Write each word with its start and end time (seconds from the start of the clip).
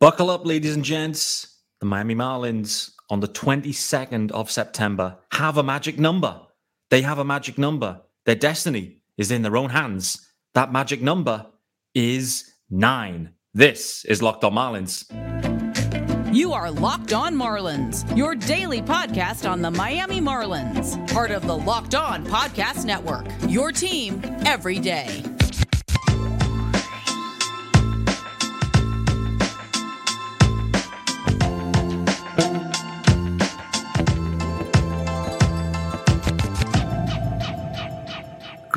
Buckle 0.00 0.30
up, 0.30 0.46
ladies 0.46 0.74
and 0.74 0.82
gents. 0.82 1.58
The 1.80 1.86
Miami 1.86 2.14
Marlins 2.14 2.92
on 3.10 3.20
the 3.20 3.28
22nd 3.28 4.30
of 4.32 4.50
September 4.50 5.18
have 5.32 5.58
a 5.58 5.62
magic 5.62 5.98
number. 5.98 6.40
They 6.88 7.02
have 7.02 7.18
a 7.18 7.24
magic 7.24 7.58
number. 7.58 8.00
Their 8.24 8.34
destiny 8.34 9.02
is 9.18 9.30
in 9.30 9.42
their 9.42 9.58
own 9.58 9.68
hands. 9.68 10.26
That 10.54 10.72
magic 10.72 11.02
number 11.02 11.44
is 11.94 12.50
nine. 12.70 13.34
This 13.52 14.06
is 14.06 14.22
Locked 14.22 14.42
On 14.42 14.54
Marlins. 14.54 15.04
You 16.34 16.54
are 16.54 16.70
Locked 16.70 17.12
On 17.12 17.34
Marlins, 17.34 18.16
your 18.16 18.34
daily 18.34 18.80
podcast 18.80 19.46
on 19.46 19.60
the 19.60 19.70
Miami 19.70 20.18
Marlins, 20.20 20.96
part 21.12 21.30
of 21.30 21.46
the 21.46 21.56
Locked 21.58 21.94
On 21.94 22.24
Podcast 22.24 22.86
Network. 22.86 23.26
Your 23.50 23.70
team 23.70 24.22
every 24.46 24.78
day. 24.78 25.29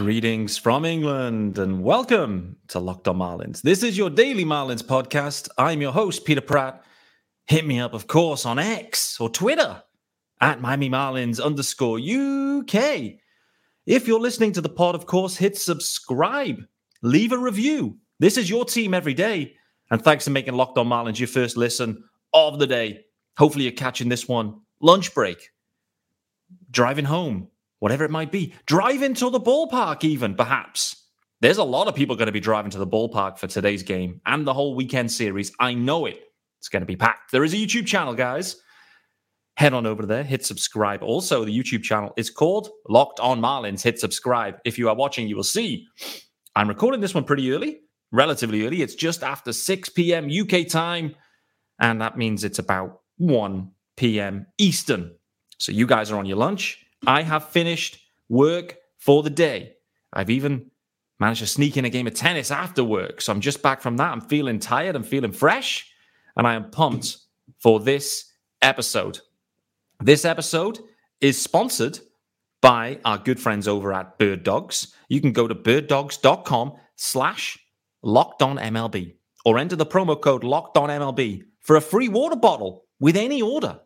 Greetings 0.03 0.57
from 0.57 0.83
England 0.83 1.57
and 1.57 1.81
welcome 1.81 2.57
to 2.67 2.77
Locked 2.77 3.07
On 3.07 3.15
Marlins. 3.15 3.61
This 3.61 3.83
is 3.83 3.97
your 3.97 4.09
daily 4.09 4.43
Marlins 4.43 4.83
podcast. 4.83 5.47
I'm 5.57 5.79
your 5.79 5.93
host, 5.93 6.25
Peter 6.25 6.41
Pratt. 6.41 6.83
Hit 7.45 7.65
me 7.65 7.79
up, 7.79 7.93
of 7.93 8.05
course, 8.05 8.45
on 8.45 8.59
X 8.59 9.17
or 9.21 9.29
Twitter 9.29 9.81
at 10.41 10.59
Miami 10.59 10.89
Marlins 10.89 11.41
underscore 11.41 11.99
UK. 11.99 13.13
If 13.85 14.05
you're 14.05 14.19
listening 14.19 14.51
to 14.51 14.61
the 14.61 14.67
pod, 14.67 14.93
of 14.93 15.05
course, 15.05 15.37
hit 15.37 15.57
subscribe, 15.57 16.57
leave 17.01 17.31
a 17.31 17.37
review. 17.37 17.97
This 18.19 18.35
is 18.35 18.49
your 18.49 18.65
team 18.65 18.93
every 18.93 19.13
day. 19.13 19.55
And 19.89 20.03
thanks 20.03 20.25
for 20.25 20.31
making 20.31 20.55
Locked 20.55 20.77
On 20.77 20.85
Marlins 20.85 21.17
your 21.17 21.29
first 21.29 21.55
listen 21.55 22.03
of 22.33 22.59
the 22.59 22.67
day. 22.67 23.05
Hopefully, 23.37 23.63
you're 23.63 23.71
catching 23.71 24.09
this 24.09 24.27
one 24.27 24.59
lunch 24.81 25.13
break, 25.15 25.51
driving 26.69 27.05
home, 27.05 27.47
whatever 27.83 28.05
it 28.05 28.11
might 28.11 28.31
be. 28.31 28.53
Drive 28.65 29.03
into 29.03 29.29
the 29.29 29.41
ballpark, 29.41 30.05
even 30.05 30.35
perhaps. 30.35 30.95
There's 31.41 31.57
a 31.57 31.65
lot 31.65 31.89
of 31.89 31.95
people 31.95 32.15
going 32.15 32.27
to 32.27 32.31
be 32.31 32.39
driving 32.39 32.71
to 32.71 32.77
the 32.77 32.87
ballpark 32.87 33.37
for 33.37 33.47
today's 33.47 33.83
game 33.83 34.21
and 34.25 34.47
the 34.47 34.53
whole 34.53 34.73
weekend 34.73 35.11
series. 35.11 35.51
I 35.59 35.73
know 35.73 36.05
it. 36.05 36.17
It's 36.59 36.69
going 36.69 36.83
to 36.83 36.85
be 36.85 36.95
packed. 36.95 37.33
There 37.33 37.43
is 37.43 37.53
a 37.53 37.57
YouTube 37.57 37.85
channel, 37.85 38.13
guys. 38.13 38.55
Head 39.57 39.73
on 39.73 39.85
over 39.85 40.05
there, 40.05 40.23
hit 40.23 40.45
subscribe. 40.45 41.03
Also, 41.03 41.43
the 41.43 41.51
YouTube 41.51 41.83
channel 41.83 42.13
is 42.15 42.29
called 42.29 42.69
Locked 42.87 43.19
On 43.19 43.41
Marlins. 43.41 43.83
Hit 43.83 43.99
subscribe. 43.99 44.59
If 44.63 44.77
you 44.77 44.87
are 44.87 44.95
watching, 44.95 45.27
you 45.27 45.35
will 45.35 45.43
see 45.43 45.85
I'm 46.55 46.69
recording 46.69 47.01
this 47.01 47.13
one 47.13 47.25
pretty 47.25 47.51
early, 47.51 47.81
relatively 48.13 48.65
early. 48.65 48.81
It's 48.81 48.95
just 48.95 49.23
after 49.23 49.51
6 49.51 49.89
p.m. 49.89 50.29
UK 50.31 50.69
time, 50.69 51.15
and 51.81 51.99
that 51.99 52.17
means 52.17 52.45
it's 52.45 52.59
about 52.59 53.01
1 53.17 53.71
p.m. 53.97 54.47
Eastern. 54.57 55.15
So 55.57 55.73
you 55.73 55.85
guys 55.85 56.11
are 56.11 56.17
on 56.17 56.25
your 56.25 56.37
lunch. 56.37 56.82
I 57.05 57.21
have 57.21 57.49
finished 57.49 57.99
work 58.29 58.77
for 58.97 59.23
the 59.23 59.29
day. 59.29 59.73
I've 60.13 60.29
even 60.29 60.71
managed 61.19 61.41
to 61.41 61.47
sneak 61.47 61.75
in 61.75 61.85
a 61.85 61.89
game 61.89 62.07
of 62.07 62.13
tennis 62.13 62.51
after 62.51 62.83
work. 62.83 63.21
So 63.21 63.33
I'm 63.33 63.41
just 63.41 63.61
back 63.61 63.81
from 63.81 63.97
that. 63.97 64.11
I'm 64.11 64.21
feeling 64.21 64.59
tired. 64.59 64.95
I'm 64.95 65.03
feeling 65.03 65.31
fresh. 65.31 65.89
And 66.37 66.47
I 66.47 66.55
am 66.55 66.71
pumped 66.71 67.17
for 67.59 67.79
this 67.79 68.31
episode. 68.61 69.19
This 69.99 70.25
episode 70.25 70.79
is 71.21 71.41
sponsored 71.41 71.99
by 72.61 72.99
our 73.03 73.17
good 73.17 73.39
friends 73.39 73.67
over 73.67 73.93
at 73.93 74.17
Bird 74.17 74.43
Dogs. 74.43 74.93
You 75.09 75.19
can 75.19 75.33
go 75.33 75.47
to 75.47 75.55
birddogs.com 75.55 76.73
slash 76.95 77.59
locked 78.01 78.41
on 78.41 78.57
MLB 78.57 79.15
or 79.45 79.57
enter 79.57 79.75
the 79.75 79.85
promo 79.85 80.19
code 80.19 80.43
locked 80.43 80.77
on 80.77 80.89
MLB 80.89 81.43
for 81.61 81.75
a 81.75 81.81
free 81.81 82.07
water 82.07 82.37
bottle 82.37 82.85
with 82.99 83.17
any 83.17 83.41
order. 83.41 83.79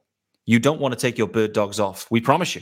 You 0.45 0.59
don't 0.59 0.79
want 0.79 0.93
to 0.93 0.99
take 0.99 1.17
your 1.17 1.27
bird 1.27 1.53
dogs 1.53 1.79
off. 1.79 2.07
We 2.11 2.21
promise 2.21 2.55
you. 2.55 2.61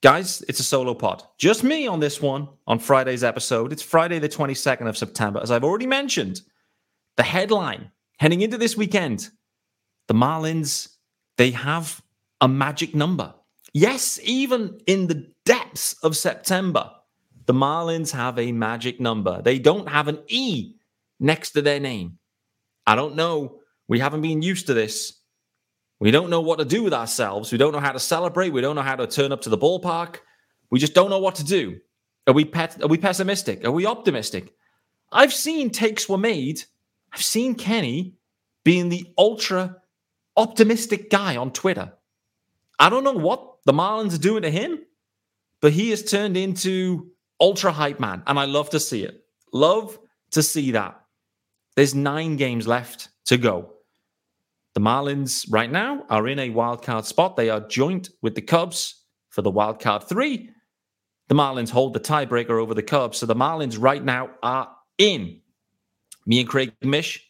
Guys, 0.00 0.42
it's 0.46 0.60
a 0.60 0.64
solo 0.64 0.94
pod. 0.94 1.24
Just 1.38 1.64
me 1.64 1.88
on 1.88 1.98
this 1.98 2.22
one 2.22 2.48
on 2.68 2.78
Friday's 2.78 3.24
episode. 3.24 3.72
It's 3.72 3.82
Friday, 3.82 4.20
the 4.20 4.28
22nd 4.28 4.86
of 4.86 4.96
September. 4.96 5.40
As 5.42 5.50
I've 5.50 5.64
already 5.64 5.88
mentioned, 5.88 6.40
the 7.16 7.24
headline 7.24 7.90
heading 8.18 8.42
into 8.42 8.58
this 8.58 8.76
weekend 8.76 9.28
the 10.06 10.14
Marlins, 10.14 10.88
they 11.36 11.50
have 11.50 12.00
a 12.40 12.46
magic 12.46 12.94
number. 12.94 13.34
Yes, 13.74 14.20
even 14.22 14.80
in 14.86 15.08
the 15.08 15.30
depths 15.44 15.94
of 16.04 16.16
September, 16.16 16.92
the 17.46 17.52
Marlins 17.52 18.12
have 18.12 18.38
a 18.38 18.52
magic 18.52 19.00
number. 19.00 19.42
They 19.42 19.58
don't 19.58 19.88
have 19.88 20.06
an 20.06 20.20
E 20.28 20.76
next 21.18 21.50
to 21.50 21.62
their 21.62 21.80
name. 21.80 22.18
I 22.86 22.94
don't 22.94 23.16
know. 23.16 23.58
We 23.88 23.98
haven't 23.98 24.22
been 24.22 24.42
used 24.42 24.68
to 24.68 24.74
this 24.74 25.17
we 26.00 26.10
don't 26.10 26.30
know 26.30 26.40
what 26.40 26.58
to 26.58 26.64
do 26.64 26.82
with 26.82 26.94
ourselves. 26.94 27.50
We 27.50 27.58
don't 27.58 27.72
know 27.72 27.80
how 27.80 27.92
to 27.92 28.00
celebrate. 28.00 28.50
We 28.50 28.60
don't 28.60 28.76
know 28.76 28.82
how 28.82 28.96
to 28.96 29.06
turn 29.06 29.32
up 29.32 29.40
to 29.42 29.50
the 29.50 29.58
ballpark. 29.58 30.18
We 30.70 30.78
just 30.78 30.94
don't 30.94 31.10
know 31.10 31.18
what 31.18 31.36
to 31.36 31.44
do. 31.44 31.80
Are 32.26 32.34
we 32.34 32.44
pet- 32.44 32.82
are 32.82 32.88
we 32.88 32.98
pessimistic? 32.98 33.64
Are 33.64 33.72
we 33.72 33.86
optimistic? 33.86 34.54
I've 35.10 35.32
seen 35.32 35.70
takes 35.70 36.08
were 36.08 36.18
made. 36.18 36.62
I've 37.12 37.22
seen 37.22 37.54
Kenny 37.54 38.14
being 38.64 38.90
the 38.90 39.06
ultra 39.16 39.76
optimistic 40.36 41.10
guy 41.10 41.36
on 41.36 41.52
Twitter. 41.52 41.92
I 42.78 42.90
don't 42.90 43.04
know 43.04 43.12
what 43.12 43.56
the 43.64 43.72
Marlins 43.72 44.14
are 44.14 44.18
doing 44.18 44.42
to 44.42 44.50
him, 44.50 44.80
but 45.60 45.72
he 45.72 45.90
has 45.90 46.04
turned 46.04 46.36
into 46.36 47.10
ultra 47.40 47.72
hype 47.72 47.98
man, 47.98 48.22
and 48.26 48.38
I 48.38 48.44
love 48.44 48.70
to 48.70 48.80
see 48.80 49.04
it. 49.04 49.24
Love 49.52 49.98
to 50.32 50.42
see 50.42 50.72
that. 50.72 51.00
There's 51.76 51.94
nine 51.94 52.36
games 52.36 52.68
left 52.68 53.08
to 53.26 53.36
go. 53.36 53.72
The 54.78 54.84
Marlins 54.84 55.44
right 55.50 55.72
now 55.72 56.04
are 56.08 56.28
in 56.28 56.38
a 56.38 56.50
wild 56.50 56.84
card 56.84 57.04
spot. 57.04 57.34
They 57.34 57.50
are 57.50 57.58
joint 57.58 58.10
with 58.22 58.36
the 58.36 58.40
Cubs 58.40 59.06
for 59.28 59.42
the 59.42 59.50
wild 59.50 59.80
card 59.80 60.04
three. 60.04 60.50
The 61.26 61.34
Marlins 61.34 61.70
hold 61.70 61.94
the 61.94 61.98
tiebreaker 61.98 62.62
over 62.62 62.74
the 62.74 62.82
Cubs. 62.84 63.18
So 63.18 63.26
the 63.26 63.34
Marlins 63.34 63.76
right 63.76 64.04
now 64.04 64.30
are 64.40 64.70
in. 64.96 65.40
Me 66.26 66.38
and 66.38 66.48
Craig 66.48 66.72
Mish 66.80 67.20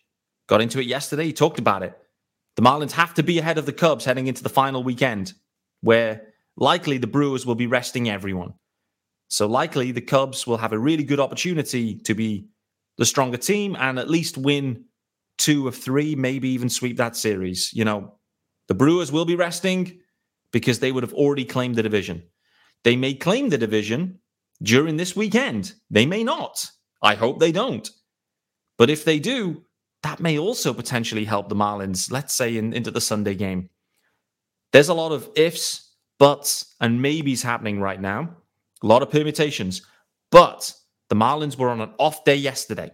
got 0.46 0.60
into 0.60 0.78
it 0.78 0.84
yesterday. 0.84 1.24
He 1.24 1.32
talked 1.32 1.58
about 1.58 1.82
it. 1.82 1.96
The 2.56 2.62
Marlins 2.62 2.92
have 2.92 3.14
to 3.14 3.22
be 3.22 3.38
ahead 3.38 3.56
of 3.56 3.64
the 3.64 3.72
Cubs 3.72 4.04
heading 4.04 4.26
into 4.26 4.42
the 4.42 4.50
final 4.50 4.82
weekend, 4.84 5.32
where 5.80 6.34
likely 6.58 6.98
the 6.98 7.06
Brewers 7.06 7.46
will 7.46 7.54
be 7.54 7.66
resting 7.66 8.10
everyone. 8.10 8.52
So 9.28 9.46
likely 9.46 9.90
the 9.90 10.02
Cubs 10.02 10.46
will 10.46 10.58
have 10.58 10.74
a 10.74 10.78
really 10.78 11.02
good 11.02 11.18
opportunity 11.18 11.94
to 12.00 12.12
be 12.12 12.50
the 12.98 13.06
stronger 13.06 13.38
team 13.38 13.74
and 13.80 13.98
at 13.98 14.10
least 14.10 14.36
win 14.36 14.84
two 15.38 15.68
of 15.68 15.76
three, 15.76 16.14
maybe 16.14 16.50
even 16.50 16.68
sweep 16.68 16.96
that 16.98 17.16
series. 17.16 17.72
You 17.72 17.84
know, 17.84 18.14
the 18.66 18.74
Brewers 18.74 19.10
will 19.10 19.24
be 19.24 19.36
resting 19.36 20.00
because 20.52 20.78
they 20.78 20.92
would 20.92 21.02
have 21.02 21.14
already 21.14 21.44
claimed 21.44 21.76
the 21.76 21.82
division. 21.82 22.22
They 22.84 22.96
may 22.96 23.14
claim 23.14 23.48
the 23.48 23.58
division 23.58 24.20
during 24.62 24.96
this 24.96 25.16
weekend. 25.16 25.72
They 25.90 26.06
may 26.06 26.24
not. 26.24 26.70
I 27.02 27.14
hope 27.14 27.38
they 27.38 27.52
don't. 27.52 27.88
But 28.76 28.90
if 28.90 29.04
they 29.04 29.18
do, 29.18 29.64
that 30.02 30.20
may 30.20 30.38
also 30.38 30.72
potentially 30.72 31.24
help 31.24 31.48
the 31.48 31.56
Marlins, 31.56 32.10
let's 32.10 32.34
say 32.34 32.56
in, 32.56 32.72
into 32.72 32.90
the 32.90 33.00
Sunday 33.00 33.34
game. 33.34 33.70
There's 34.72 34.88
a 34.88 34.94
lot 34.94 35.12
of 35.12 35.28
ifs, 35.34 35.94
buts, 36.18 36.74
and 36.80 37.02
maybes 37.02 37.42
happening 37.42 37.80
right 37.80 38.00
now. 38.00 38.36
A 38.82 38.86
lot 38.86 39.02
of 39.02 39.10
permutations. 39.10 39.82
But 40.30 40.72
the 41.08 41.16
Marlins 41.16 41.58
were 41.58 41.70
on 41.70 41.80
an 41.80 41.94
off 41.98 42.24
day 42.24 42.36
yesterday. 42.36 42.90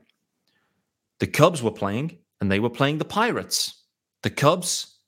The 1.20 1.26
Cubs 1.26 1.62
were 1.62 1.70
playing 1.70 2.18
and 2.44 2.52
they 2.52 2.60
were 2.60 2.68
playing 2.68 2.98
the 2.98 3.06
Pirates. 3.06 3.86
The 4.22 4.28
Cubs 4.28 4.98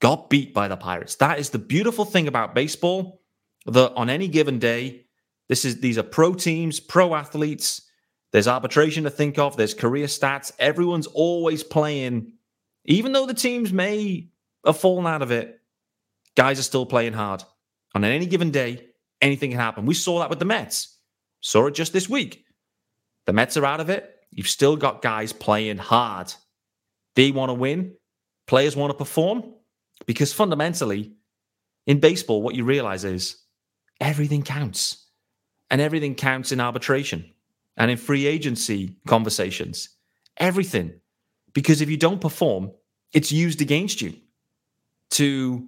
got 0.00 0.30
beat 0.30 0.54
by 0.54 0.66
the 0.66 0.78
Pirates. 0.78 1.16
That 1.16 1.38
is 1.38 1.50
the 1.50 1.58
beautiful 1.58 2.06
thing 2.06 2.26
about 2.26 2.54
baseball. 2.54 3.20
That 3.66 3.92
on 3.96 4.08
any 4.08 4.28
given 4.28 4.58
day, 4.58 5.04
this 5.50 5.66
is 5.66 5.80
these 5.80 5.98
are 5.98 6.02
pro 6.02 6.32
teams, 6.32 6.80
pro 6.80 7.14
athletes. 7.14 7.82
There's 8.32 8.48
arbitration 8.48 9.04
to 9.04 9.10
think 9.10 9.38
of. 9.38 9.58
There's 9.58 9.74
career 9.74 10.06
stats. 10.06 10.52
Everyone's 10.58 11.06
always 11.06 11.62
playing, 11.62 12.32
even 12.86 13.12
though 13.12 13.26
the 13.26 13.34
teams 13.34 13.74
may 13.74 14.30
have 14.64 14.78
fallen 14.78 15.06
out 15.06 15.20
of 15.20 15.30
it. 15.30 15.60
Guys 16.34 16.58
are 16.58 16.62
still 16.62 16.86
playing 16.86 17.12
hard. 17.12 17.44
On 17.94 18.04
any 18.04 18.24
given 18.24 18.50
day, 18.50 18.86
anything 19.20 19.50
can 19.50 19.60
happen. 19.60 19.84
We 19.84 19.92
saw 19.92 20.20
that 20.20 20.30
with 20.30 20.38
the 20.38 20.46
Mets. 20.46 20.96
Saw 21.42 21.66
it 21.66 21.74
just 21.74 21.92
this 21.92 22.08
week. 22.08 22.46
The 23.26 23.34
Mets 23.34 23.58
are 23.58 23.66
out 23.66 23.80
of 23.80 23.90
it. 23.90 24.14
You've 24.30 24.48
still 24.48 24.78
got 24.78 25.02
guys 25.02 25.34
playing 25.34 25.76
hard. 25.76 26.32
They 27.16 27.32
want 27.32 27.50
to 27.50 27.54
win. 27.54 27.94
Players 28.46 28.76
want 28.76 28.90
to 28.90 28.96
perform. 28.96 29.54
Because 30.06 30.32
fundamentally, 30.32 31.14
in 31.86 31.98
baseball, 32.00 32.42
what 32.42 32.54
you 32.54 32.64
realize 32.64 33.04
is 33.04 33.42
everything 34.00 34.42
counts. 34.42 35.06
And 35.70 35.80
everything 35.80 36.14
counts 36.14 36.52
in 36.52 36.60
arbitration 36.60 37.32
and 37.76 37.90
in 37.90 37.96
free 37.96 38.26
agency 38.26 38.96
conversations. 39.08 39.88
Everything. 40.36 41.00
Because 41.54 41.80
if 41.80 41.90
you 41.90 41.96
don't 41.96 42.20
perform, 42.20 42.70
it's 43.12 43.32
used 43.32 43.60
against 43.60 44.00
you 44.00 44.14
to 45.10 45.66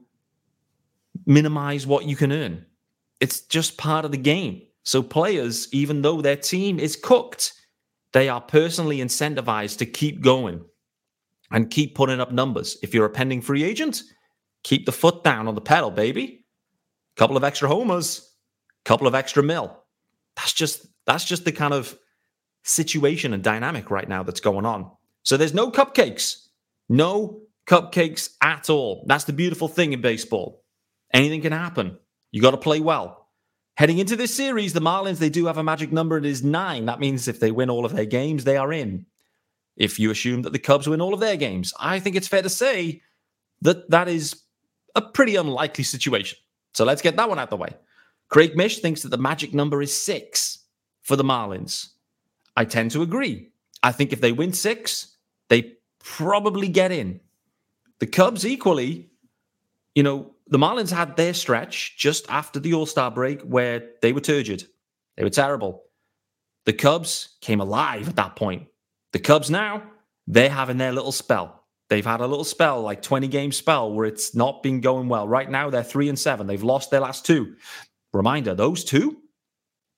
minimize 1.26 1.86
what 1.86 2.04
you 2.04 2.14
can 2.14 2.30
earn. 2.30 2.64
It's 3.20 3.40
just 3.40 3.78
part 3.78 4.04
of 4.04 4.12
the 4.12 4.18
game. 4.18 4.62
So 4.84 5.02
players, 5.02 5.68
even 5.72 6.02
though 6.02 6.20
their 6.20 6.36
team 6.36 6.78
is 6.78 6.94
cooked, 6.94 7.54
they 8.12 8.28
are 8.28 8.40
personally 8.40 8.98
incentivized 8.98 9.78
to 9.78 9.86
keep 9.86 10.20
going 10.20 10.64
and 11.50 11.70
keep 11.70 11.94
putting 11.94 12.20
up 12.20 12.32
numbers. 12.32 12.76
If 12.82 12.94
you're 12.94 13.06
a 13.06 13.10
pending 13.10 13.42
free 13.42 13.64
agent, 13.64 14.02
keep 14.62 14.86
the 14.86 14.92
foot 14.92 15.24
down 15.24 15.48
on 15.48 15.54
the 15.54 15.60
pedal, 15.60 15.90
baby. 15.90 16.44
Couple 17.16 17.36
of 17.36 17.44
extra 17.44 17.68
homers, 17.68 18.32
couple 18.84 19.06
of 19.06 19.14
extra 19.14 19.42
mil. 19.42 19.76
That's 20.36 20.52
just 20.52 20.86
that's 21.06 21.24
just 21.24 21.44
the 21.44 21.52
kind 21.52 21.74
of 21.74 21.98
situation 22.64 23.32
and 23.32 23.42
dynamic 23.42 23.90
right 23.90 24.08
now 24.08 24.22
that's 24.22 24.40
going 24.40 24.66
on. 24.66 24.90
So 25.24 25.36
there's 25.36 25.54
no 25.54 25.70
cupcakes. 25.70 26.46
No 26.88 27.42
cupcakes 27.66 28.30
at 28.42 28.70
all. 28.70 29.04
That's 29.06 29.24
the 29.24 29.32
beautiful 29.32 29.68
thing 29.68 29.92
in 29.92 30.00
baseball. 30.00 30.64
Anything 31.12 31.42
can 31.42 31.52
happen. 31.52 31.98
You 32.30 32.42
got 32.42 32.52
to 32.52 32.56
play 32.56 32.80
well. 32.80 33.28
Heading 33.76 33.98
into 33.98 34.16
this 34.16 34.34
series, 34.34 34.72
the 34.72 34.80
Marlins, 34.80 35.18
they 35.18 35.30
do 35.30 35.46
have 35.46 35.58
a 35.58 35.62
magic 35.62 35.92
number. 35.92 36.18
It 36.18 36.26
is 36.26 36.42
nine. 36.42 36.86
That 36.86 37.00
means 37.00 37.28
if 37.28 37.40
they 37.40 37.50
win 37.50 37.70
all 37.70 37.84
of 37.84 37.94
their 37.94 38.04
games, 38.04 38.44
they 38.44 38.56
are 38.56 38.72
in. 38.72 39.06
If 39.78 39.98
you 39.98 40.10
assume 40.10 40.42
that 40.42 40.52
the 40.52 40.58
Cubs 40.58 40.88
win 40.88 41.00
all 41.00 41.14
of 41.14 41.20
their 41.20 41.36
games, 41.36 41.72
I 41.78 42.00
think 42.00 42.16
it's 42.16 42.28
fair 42.28 42.42
to 42.42 42.50
say 42.50 43.00
that 43.62 43.88
that 43.90 44.08
is 44.08 44.42
a 44.94 45.00
pretty 45.00 45.36
unlikely 45.36 45.84
situation. 45.84 46.36
So 46.74 46.84
let's 46.84 47.00
get 47.00 47.16
that 47.16 47.28
one 47.28 47.38
out 47.38 47.48
the 47.48 47.56
way. 47.56 47.70
Craig 48.28 48.56
Mish 48.56 48.80
thinks 48.80 49.02
that 49.02 49.08
the 49.08 49.16
magic 49.16 49.54
number 49.54 49.80
is 49.80 49.96
six 49.96 50.58
for 51.02 51.16
the 51.16 51.24
Marlins. 51.24 51.90
I 52.56 52.64
tend 52.64 52.90
to 52.90 53.02
agree. 53.02 53.50
I 53.82 53.92
think 53.92 54.12
if 54.12 54.20
they 54.20 54.32
win 54.32 54.52
six, 54.52 55.16
they 55.48 55.74
probably 56.00 56.68
get 56.68 56.90
in. 56.90 57.20
The 58.00 58.06
Cubs 58.06 58.44
equally, 58.44 59.08
you 59.94 60.02
know, 60.02 60.34
the 60.48 60.58
Marlins 60.58 60.90
had 60.90 61.16
their 61.16 61.34
stretch 61.34 61.96
just 61.96 62.28
after 62.28 62.58
the 62.58 62.74
All 62.74 62.86
Star 62.86 63.10
break 63.10 63.42
where 63.42 63.90
they 64.02 64.12
were 64.12 64.20
turgid. 64.20 64.66
They 65.16 65.22
were 65.22 65.30
terrible. 65.30 65.84
The 66.64 66.72
Cubs 66.72 67.36
came 67.40 67.60
alive 67.60 68.08
at 68.08 68.16
that 68.16 68.34
point. 68.36 68.66
The 69.12 69.18
Cubs 69.18 69.50
now, 69.50 69.82
they're 70.26 70.50
having 70.50 70.76
their 70.76 70.92
little 70.92 71.12
spell. 71.12 71.64
They've 71.88 72.04
had 72.04 72.20
a 72.20 72.26
little 72.26 72.44
spell, 72.44 72.82
like 72.82 73.00
20 73.00 73.28
game 73.28 73.50
spell, 73.50 73.92
where 73.92 74.06
it's 74.06 74.34
not 74.34 74.62
been 74.62 74.80
going 74.80 75.08
well. 75.08 75.26
Right 75.26 75.50
now, 75.50 75.70
they're 75.70 75.82
three 75.82 76.08
and 76.08 76.18
seven. 76.18 76.46
They've 76.46 76.62
lost 76.62 76.90
their 76.90 77.00
last 77.00 77.24
two. 77.24 77.56
Reminder 78.12 78.54
those 78.54 78.84
two, 78.84 79.16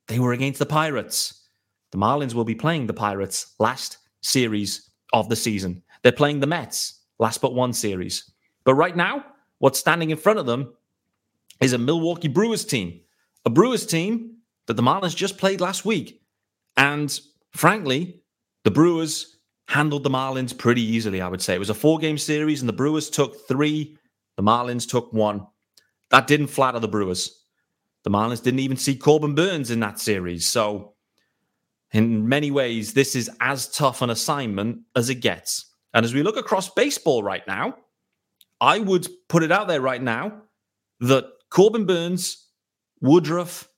they 0.07 0.19
were 0.19 0.33
against 0.33 0.59
the 0.59 0.67
Pirates. 0.67 1.49
The 1.91 1.99
Marlins 1.99 2.35
will 2.35 2.45
be 2.45 2.55
playing 2.55 2.87
the 2.87 2.95
Pirates 2.95 3.55
last 3.59 3.99
series 4.23 4.91
of 5.13 5.29
the 5.29 5.37
season. 5.37 5.83
They're 6.03 6.13
playing 6.13 6.41
the 6.41 6.47
Mets 6.47 7.01
last 7.19 7.41
but 7.41 7.55
one 7.55 7.73
series. 7.73 8.31
But 8.65 8.75
right 8.75 8.97
now, 8.97 9.25
what's 9.59 9.79
standing 9.79 10.11
in 10.11 10.17
front 10.17 10.39
of 10.39 10.47
them 10.47 10.73
is 11.61 11.73
a 11.73 11.79
Milwaukee 11.79 12.29
Brewers 12.29 12.65
team, 12.65 13.01
a 13.45 13.51
Brewers 13.51 13.87
team 13.87 14.37
that 14.67 14.75
the 14.75 14.83
Marlins 14.83 15.17
just 15.17 15.39
played 15.39 15.61
last 15.61 15.85
week. 15.85 16.23
And 16.77 17.19
frankly, 17.53 18.20
the 18.65 18.71
Brewers 18.71 19.39
handled 19.69 20.03
the 20.03 20.11
Marlins 20.11 20.57
pretty 20.57 20.83
easily, 20.83 21.21
I 21.21 21.29
would 21.29 21.43
say. 21.43 21.55
It 21.55 21.61
was 21.61 21.71
a 21.71 21.75
four 21.75 21.99
game 21.99 22.19
series, 22.19 22.61
and 22.61 22.69
the 22.69 22.75
Brewers 22.75 23.09
took 23.09 23.47
three, 23.47 23.97
the 24.37 24.43
Marlins 24.43 24.89
took 24.89 25.13
one. 25.13 25.47
That 26.11 26.27
didn't 26.27 26.49
flatter 26.49 26.81
the 26.81 26.89
Brewers. 26.89 27.45
The 28.03 28.11
Marlins 28.11 28.43
didn't 28.43 28.61
even 28.61 28.77
see 28.77 28.97
Corbin 28.97 29.35
Burnes 29.35 29.71
in 29.71 29.81
that 29.81 30.01
series. 30.01 30.47
So, 30.47 30.95
in 31.93 32.29
many 32.29 32.51
ways, 32.51 32.95
this 32.95 33.15
is 33.15 33.31
as 33.41 33.69
tough 33.69 34.03
an 34.03 34.11
assignment 34.11 34.81
as 34.97 35.11
it 35.11 35.17
gets. 35.17 35.67
And 35.93 36.05
as 36.05 36.15
we 36.15 36.23
look 36.23 36.37
across 36.37 36.69
baseball 36.71 37.23
right 37.23 37.47
now, 37.47 37.77
I 38.61 38.79
would 38.79 39.09
put 39.29 39.43
it 39.43 39.53
out 39.53 39.69
there 39.69 39.81
right 39.81 40.03
now 40.03 40.43
that 41.01 41.25
Corbin 41.51 41.87
Burnes, 41.87 42.49
Woodruff, 43.01 43.69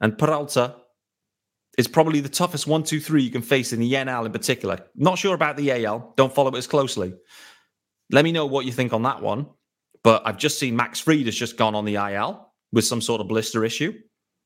and 0.00 0.18
Peralta 0.18 0.76
is 1.78 1.86
probably 1.86 2.20
the 2.20 2.28
toughest 2.28 2.66
one, 2.66 2.82
two, 2.82 3.00
three 3.00 3.22
you 3.22 3.30
can 3.30 3.40
face 3.40 3.72
in 3.72 3.78
the 3.78 3.92
NL 3.92 4.26
in 4.26 4.32
particular. 4.32 4.80
Not 4.96 5.16
sure 5.16 5.34
about 5.34 5.56
the 5.56 5.86
AL. 5.86 6.12
Don't 6.16 6.34
follow 6.34 6.50
it 6.50 6.58
as 6.58 6.66
closely. 6.66 7.14
Let 8.10 8.24
me 8.24 8.32
know 8.32 8.46
what 8.46 8.66
you 8.66 8.72
think 8.72 8.92
on 8.92 9.04
that 9.04 9.22
one. 9.22 9.46
But 10.02 10.22
I've 10.26 10.38
just 10.38 10.58
seen 10.58 10.74
Max 10.74 11.00
Fried 11.00 11.26
has 11.26 11.36
just 11.36 11.56
gone 11.56 11.76
on 11.76 11.84
the 11.84 11.94
IL 11.94 12.50
with 12.72 12.84
some 12.84 13.00
sort 13.00 13.20
of 13.20 13.28
blister 13.28 13.64
issue. 13.64 13.94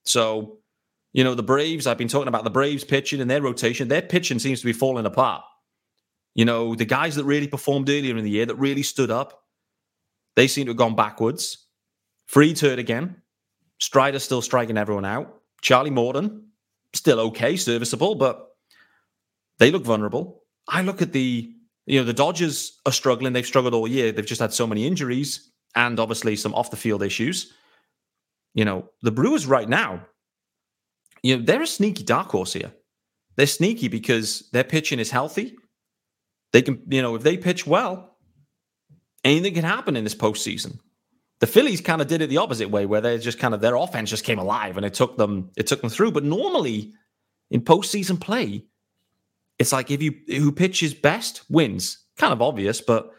So, 0.04 0.58
you 1.14 1.24
know, 1.24 1.34
the 1.34 1.42
Braves, 1.42 1.86
I've 1.86 1.98
been 1.98 2.08
talking 2.08 2.28
about 2.28 2.44
the 2.44 2.50
Braves 2.50 2.84
pitching 2.84 3.20
and 3.20 3.30
their 3.30 3.42
rotation. 3.42 3.88
Their 3.88 4.02
pitching 4.02 4.38
seems 4.38 4.60
to 4.60 4.66
be 4.66 4.72
falling 4.72 5.06
apart. 5.06 5.42
You 6.34 6.44
know, 6.44 6.74
the 6.74 6.84
guys 6.84 7.16
that 7.16 7.24
really 7.24 7.48
performed 7.48 7.88
earlier 7.88 8.16
in 8.16 8.24
the 8.24 8.30
year 8.30 8.46
that 8.46 8.56
really 8.56 8.82
stood 8.82 9.10
up, 9.10 9.44
they 10.36 10.48
seem 10.48 10.66
to 10.66 10.70
have 10.70 10.78
gone 10.78 10.96
backwards. 10.96 11.66
Fried's 12.26 12.60
hurt 12.60 12.78
again. 12.78 13.22
Strider 13.78 14.18
still 14.18 14.42
striking 14.42 14.78
everyone 14.78 15.04
out. 15.04 15.40
Charlie 15.60 15.90
Morton, 15.90 16.51
still 16.94 17.20
okay, 17.20 17.56
serviceable, 17.56 18.14
but 18.14 18.48
they 19.58 19.70
look 19.70 19.84
vulnerable. 19.84 20.42
I 20.68 20.82
look 20.82 21.02
at 21.02 21.12
the, 21.12 21.52
you 21.86 21.98
know, 21.98 22.04
the 22.04 22.12
Dodgers 22.12 22.80
are 22.86 22.92
struggling. 22.92 23.32
They've 23.32 23.46
struggled 23.46 23.74
all 23.74 23.88
year. 23.88 24.12
They've 24.12 24.26
just 24.26 24.40
had 24.40 24.52
so 24.52 24.66
many 24.66 24.86
injuries 24.86 25.50
and 25.74 25.98
obviously 25.98 26.36
some 26.36 26.54
off 26.54 26.70
the 26.70 26.76
field 26.76 27.02
issues. 27.02 27.52
You 28.54 28.64
know, 28.64 28.90
the 29.02 29.10
Brewers 29.10 29.46
right 29.46 29.68
now, 29.68 30.06
you 31.22 31.36
know, 31.36 31.42
they're 31.42 31.62
a 31.62 31.66
sneaky 31.66 32.04
dark 32.04 32.30
horse 32.30 32.52
here. 32.52 32.72
They're 33.36 33.46
sneaky 33.46 33.88
because 33.88 34.50
their 34.52 34.64
pitching 34.64 34.98
is 34.98 35.10
healthy. 35.10 35.56
They 36.52 36.62
can, 36.62 36.82
you 36.88 37.00
know, 37.00 37.14
if 37.14 37.22
they 37.22 37.38
pitch 37.38 37.66
well, 37.66 38.16
anything 39.24 39.54
can 39.54 39.64
happen 39.64 39.96
in 39.96 40.04
this 40.04 40.14
postseason. 40.14 40.78
The 41.42 41.48
Phillies 41.48 41.80
kind 41.80 42.00
of 42.00 42.06
did 42.06 42.22
it 42.22 42.28
the 42.28 42.36
opposite 42.36 42.70
way, 42.70 42.86
where 42.86 43.00
they 43.00 43.18
just 43.18 43.40
kind 43.40 43.52
of 43.52 43.60
their 43.60 43.74
offense 43.74 44.08
just 44.08 44.22
came 44.22 44.38
alive 44.38 44.76
and 44.76 44.86
it 44.86 44.94
took 44.94 45.16
them 45.16 45.50
it 45.56 45.66
took 45.66 45.80
them 45.80 45.90
through. 45.90 46.12
But 46.12 46.22
normally 46.22 46.92
in 47.50 47.62
postseason 47.62 48.20
play, 48.20 48.66
it's 49.58 49.72
like 49.72 49.90
if 49.90 50.00
you 50.00 50.14
who 50.28 50.52
pitches 50.52 50.94
best 50.94 51.42
wins. 51.50 51.98
Kind 52.16 52.32
of 52.32 52.40
obvious, 52.42 52.80
but 52.80 53.10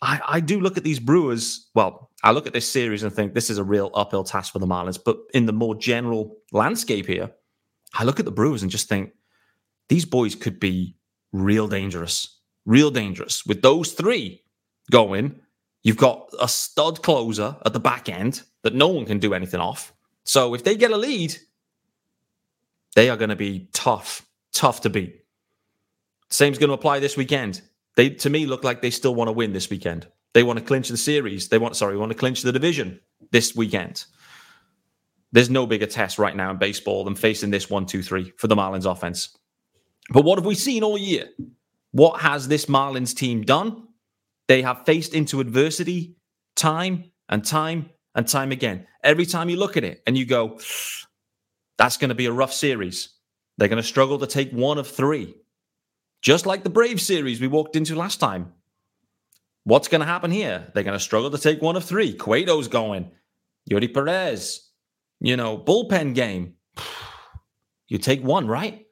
I, 0.00 0.20
I 0.26 0.40
do 0.40 0.58
look 0.58 0.78
at 0.78 0.84
these 0.84 1.00
Brewers. 1.00 1.68
Well, 1.74 2.10
I 2.24 2.30
look 2.30 2.46
at 2.46 2.54
this 2.54 2.66
series 2.66 3.02
and 3.02 3.12
think 3.12 3.34
this 3.34 3.50
is 3.50 3.58
a 3.58 3.64
real 3.64 3.90
uphill 3.92 4.24
task 4.24 4.50
for 4.50 4.58
the 4.58 4.66
Marlins. 4.66 4.98
But 5.04 5.18
in 5.34 5.44
the 5.44 5.52
more 5.52 5.74
general 5.74 6.38
landscape 6.50 7.06
here, 7.06 7.30
I 7.92 8.04
look 8.04 8.20
at 8.20 8.24
the 8.24 8.32
Brewers 8.32 8.62
and 8.62 8.70
just 8.70 8.88
think 8.88 9.12
these 9.90 10.06
boys 10.06 10.34
could 10.34 10.58
be 10.58 10.96
real 11.30 11.68
dangerous, 11.68 12.40
real 12.64 12.90
dangerous. 12.90 13.44
With 13.44 13.60
those 13.60 13.92
three 13.92 14.44
going, 14.90 15.40
you've 15.82 15.96
got 15.96 16.28
a 16.40 16.48
stud 16.48 17.02
closer 17.02 17.56
at 17.64 17.72
the 17.72 17.80
back 17.80 18.08
end 18.08 18.42
that 18.62 18.74
no 18.74 18.88
one 18.88 19.04
can 19.04 19.18
do 19.18 19.34
anything 19.34 19.60
off. 19.60 19.92
So 20.24 20.54
if 20.54 20.64
they 20.64 20.76
get 20.76 20.90
a 20.90 20.96
lead, 20.96 21.36
they 22.94 23.10
are 23.10 23.16
going 23.16 23.30
to 23.30 23.36
be 23.36 23.68
tough, 23.72 24.26
tough 24.52 24.82
to 24.82 24.90
beat. 24.90 25.24
Same's 26.28 26.58
going 26.58 26.68
to 26.68 26.74
apply 26.74 27.00
this 27.00 27.16
weekend. 27.16 27.62
They, 27.96 28.10
to 28.10 28.30
me, 28.30 28.46
look 28.46 28.64
like 28.64 28.80
they 28.80 28.90
still 28.90 29.14
want 29.14 29.28
to 29.28 29.32
win 29.32 29.52
this 29.52 29.68
weekend. 29.68 30.06
They 30.32 30.42
want 30.42 30.58
to 30.58 30.64
clinch 30.64 30.88
the 30.88 30.96
series. 30.96 31.48
They 31.48 31.58
want, 31.58 31.76
sorry, 31.76 31.96
want 31.96 32.12
to 32.12 32.18
clinch 32.18 32.42
the 32.42 32.52
division 32.52 33.00
this 33.32 33.54
weekend. 33.54 34.04
There's 35.32 35.50
no 35.50 35.66
bigger 35.66 35.86
test 35.86 36.18
right 36.18 36.36
now 36.36 36.50
in 36.50 36.58
baseball 36.58 37.04
than 37.04 37.14
facing 37.14 37.50
this 37.50 37.68
one, 37.68 37.86
two, 37.86 38.02
three 38.02 38.32
for 38.36 38.46
the 38.46 38.54
Marlins 38.54 38.90
offense. 38.90 39.36
But 40.10 40.24
what 40.24 40.38
have 40.38 40.46
we 40.46 40.54
seen 40.54 40.82
all 40.82 40.98
year? 40.98 41.28
What 41.92 42.20
has 42.20 42.48
this 42.48 42.66
Marlins 42.66 43.14
team 43.14 43.42
done? 43.42 43.88
They 44.52 44.60
have 44.60 44.84
faced 44.84 45.14
into 45.14 45.40
adversity 45.40 46.18
time 46.56 47.10
and 47.26 47.42
time 47.42 47.88
and 48.14 48.28
time 48.28 48.52
again. 48.52 48.86
Every 49.02 49.24
time 49.24 49.48
you 49.48 49.56
look 49.56 49.78
at 49.78 49.82
it 49.82 50.02
and 50.06 50.14
you 50.14 50.26
go, 50.26 50.60
that's 51.78 51.96
going 51.96 52.10
to 52.10 52.14
be 52.14 52.26
a 52.26 52.32
rough 52.32 52.52
series. 52.52 53.14
They're 53.56 53.68
going 53.68 53.80
to 53.80 53.88
struggle 53.88 54.18
to 54.18 54.26
take 54.26 54.50
one 54.50 54.76
of 54.76 54.86
three. 54.86 55.36
Just 56.20 56.44
like 56.44 56.64
the 56.64 56.68
Brave 56.68 57.00
series 57.00 57.40
we 57.40 57.48
walked 57.48 57.76
into 57.76 57.94
last 57.94 58.20
time. 58.20 58.52
What's 59.64 59.88
going 59.88 60.02
to 60.02 60.06
happen 60.06 60.30
here? 60.30 60.70
They're 60.74 60.84
going 60.84 60.98
to 60.98 61.00
struggle 61.00 61.30
to 61.30 61.38
take 61.38 61.62
one 61.62 61.76
of 61.76 61.84
three. 61.86 62.12
Cueto's 62.12 62.68
going. 62.68 63.10
Eury 63.70 63.94
Perez. 63.94 64.68
You 65.18 65.38
know, 65.38 65.56
bullpen 65.56 66.14
game. 66.14 66.56
You 67.88 67.96
take 67.96 68.22
one, 68.22 68.46
right? 68.48 68.84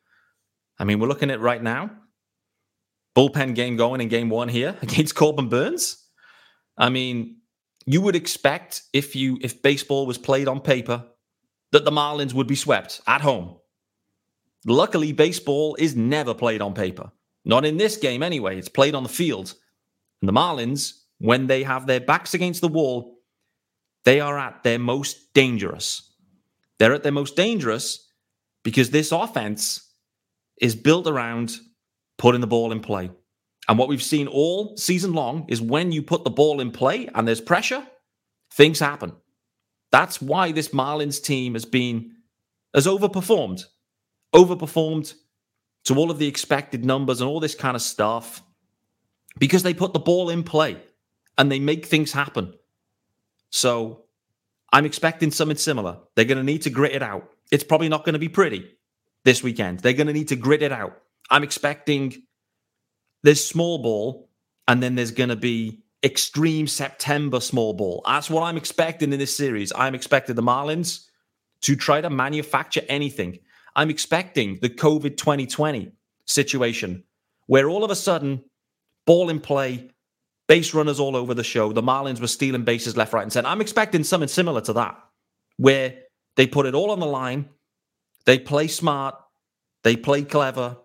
I 0.79 0.85
mean, 0.85 1.01
we're 1.01 1.09
looking 1.09 1.31
at 1.31 1.41
right 1.41 1.63
now. 1.63 1.91
Bullpen 3.17 3.55
game 3.55 3.77
going 3.77 4.01
in 4.01 4.09
game 4.09 4.31
one 4.31 4.49
here 4.49 4.77
against 4.83 5.15
Corbin 5.15 5.49
Burnes. 5.49 5.97
I 6.79 6.89
mean, 6.91 7.37
you 7.87 8.01
would 8.01 8.17
expect 8.17 8.83
if 8.93 9.17
you 9.17 9.39
if 9.43 9.63
baseball 9.63 10.07
was 10.07 10.19
played 10.19 10.49
on 10.49 10.61
paper 10.61 11.05
that 11.73 11.85
the 11.85 11.91
Marlins 11.91 12.35
would 12.35 12.47
be 12.47 12.57
swept 12.57 13.01
at 13.07 13.21
home. 13.21 13.57
Luckily, 14.67 15.13
baseball 15.13 15.77
is 15.79 15.97
never 15.97 16.35
played 16.35 16.61
on 16.61 16.75
paper. 16.75 17.11
Not 17.45 17.65
in 17.65 17.79
this 17.79 17.97
game 17.97 18.23
anyway. 18.23 18.59
It's 18.59 18.69
played 18.69 18.95
on 18.95 19.03
the 19.03 19.09
field. 19.09 19.55
And 20.21 20.29
the 20.29 20.33
Marlins, 20.33 21.01
when 21.19 21.47
they 21.47 21.63
have 21.63 21.87
their 21.87 22.01
backs 22.01 22.35
against 22.35 22.61
the 22.61 22.69
wall, 22.69 23.19
they 24.05 24.21
are 24.21 24.39
at 24.39 24.63
their 24.63 24.79
most 24.79 25.33
dangerous. 25.33 26.15
They're 26.79 26.95
at 26.95 27.03
their 27.03 27.13
most 27.13 27.37
dangerous 27.37 28.09
because 28.63 28.91
this 28.91 29.13
offense 29.13 29.87
is 30.61 30.75
built 30.75 31.07
around 31.07 31.59
putting 32.21 32.43
the 32.43 32.49
ball 32.49 32.73
in 32.73 32.81
play. 32.83 33.11
And 33.69 33.79
what 33.79 33.89
we've 33.91 34.03
seen 34.05 34.29
all 34.29 34.77
season 34.79 35.15
long 35.15 35.47
is 35.49 35.63
when 35.63 35.93
you 35.93 36.03
put 36.05 36.25
the 36.25 36.31
ball 36.31 36.61
in 36.61 36.73
play 36.73 37.09
and 37.17 37.29
there's 37.29 37.43
pressure, 37.43 37.85
things 38.55 38.81
happen. 38.81 39.15
That's 39.93 40.23
why 40.23 40.53
this 40.53 40.69
Marlins 40.71 41.23
team 41.23 41.55
has 41.55 41.67
been 41.67 42.13
has 42.75 42.87
overperformed, 42.87 43.65
overperformed 44.35 45.15
to 45.85 45.97
all 45.97 46.11
of 46.13 46.19
the 46.19 46.29
expected 46.29 46.85
numbers 46.85 47.21
and 47.23 47.31
all 47.31 47.41
this 47.41 47.57
kind 47.57 47.77
of 47.77 47.83
stuff. 47.83 48.43
because 49.39 49.63
they 49.65 49.75
put 49.75 49.93
the 49.93 50.01
ball 50.01 50.31
in 50.31 50.43
play 50.45 50.79
and 51.39 51.53
they 51.53 51.61
make 51.61 51.87
things 51.87 52.13
happen. 52.13 52.55
So 53.51 54.05
I'm 54.73 54.87
expecting 54.87 55.31
something 55.31 55.59
similar. 55.59 55.99
They're 56.17 56.27
going 56.27 56.39
to 56.39 56.45
need 56.45 56.63
to 56.63 56.71
grit 56.71 56.93
it 56.95 57.03
out. 57.03 57.31
It's 57.53 57.65
probably 57.65 57.89
not 57.91 58.05
going 58.05 58.15
to 58.15 58.21
be 58.21 58.29
pretty 58.31 58.71
this 59.25 59.43
weekend. 59.43 59.81
They're 59.81 59.95
going 59.95 60.09
to 60.09 60.13
need 60.15 60.29
to 60.29 60.37
grit 60.37 60.63
it 60.63 60.73
out. 60.73 61.01
I'm 61.31 61.43
expecting 61.43 62.23
there's 63.23 63.45
small 63.45 63.83
ball 63.83 64.29
and 64.67 64.83
then 64.83 64.95
there's 64.95 65.11
going 65.11 65.29
to 65.31 65.37
be 65.37 65.83
extreme 66.03 66.67
September 66.67 67.41
small 67.41 67.75
ball. 67.75 68.03
That's 68.07 68.31
what 68.31 68.43
I'm 68.43 68.57
expecting 68.57 69.13
in 69.13 69.19
this 69.19 69.37
series. 69.37 69.73
I'm 69.75 69.95
expecting 69.95 70.37
the 70.37 70.43
Marlins 70.43 71.07
to 71.63 71.77
try 71.77 72.01
to 72.01 72.11
manufacture 72.11 72.83
anything. 72.89 73.39
I'm 73.77 73.91
expecting 73.91 74.59
the 74.61 74.71
COVID 74.71 75.17
2020 75.17 75.93
situation 76.25 77.05
where 77.47 77.69
all 77.69 77.85
of 77.85 77.91
a 77.91 77.97
sudden, 77.97 78.45
ball 79.07 79.29
in 79.29 79.41
play, 79.41 79.91
base 80.47 80.73
runners 80.73 81.01
all 81.01 81.17
over 81.17 81.35
the 81.35 81.45
show, 81.45 81.73
the 81.73 81.83
Marlins 81.83 82.21
were 82.21 82.27
stealing 82.27 82.65
bases 82.65 82.97
left, 82.97 83.13
right, 83.13 83.23
and 83.23 83.33
center. 83.33 83.49
I'm 83.49 83.61
expecting 83.61 84.05
something 84.05 84.29
similar 84.29 84.61
to 84.63 84.73
that 84.75 84.99
where 85.57 85.99
they 86.37 86.47
put 86.47 86.67
it 86.67 86.75
all 86.75 86.91
on 86.91 87.01
the 87.01 87.07
line, 87.07 87.49
they 88.25 88.39
play 88.39 88.69
smart, 88.69 89.17
they 89.83 89.97
play 89.97 90.23
clever, 90.23 90.77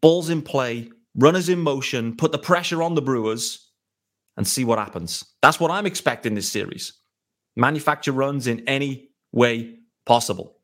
balls 0.00 0.30
in 0.30 0.42
play, 0.42 0.90
runners 1.14 1.48
in 1.48 1.60
motion, 1.60 2.16
put 2.16 2.32
the 2.32 2.38
pressure 2.38 2.82
on 2.82 2.94
the 2.94 3.02
Brewers 3.02 3.68
and 4.36 4.46
see 4.46 4.64
what 4.64 4.78
happens. 4.78 5.24
That's 5.42 5.60
what 5.60 5.70
I'm 5.70 5.86
expecting 5.86 6.34
this 6.34 6.50
series. 6.50 6.92
Manufacture 7.56 8.12
runs 8.12 8.46
in 8.46 8.66
any 8.68 9.10
way 9.32 9.78
possible. 10.06 10.56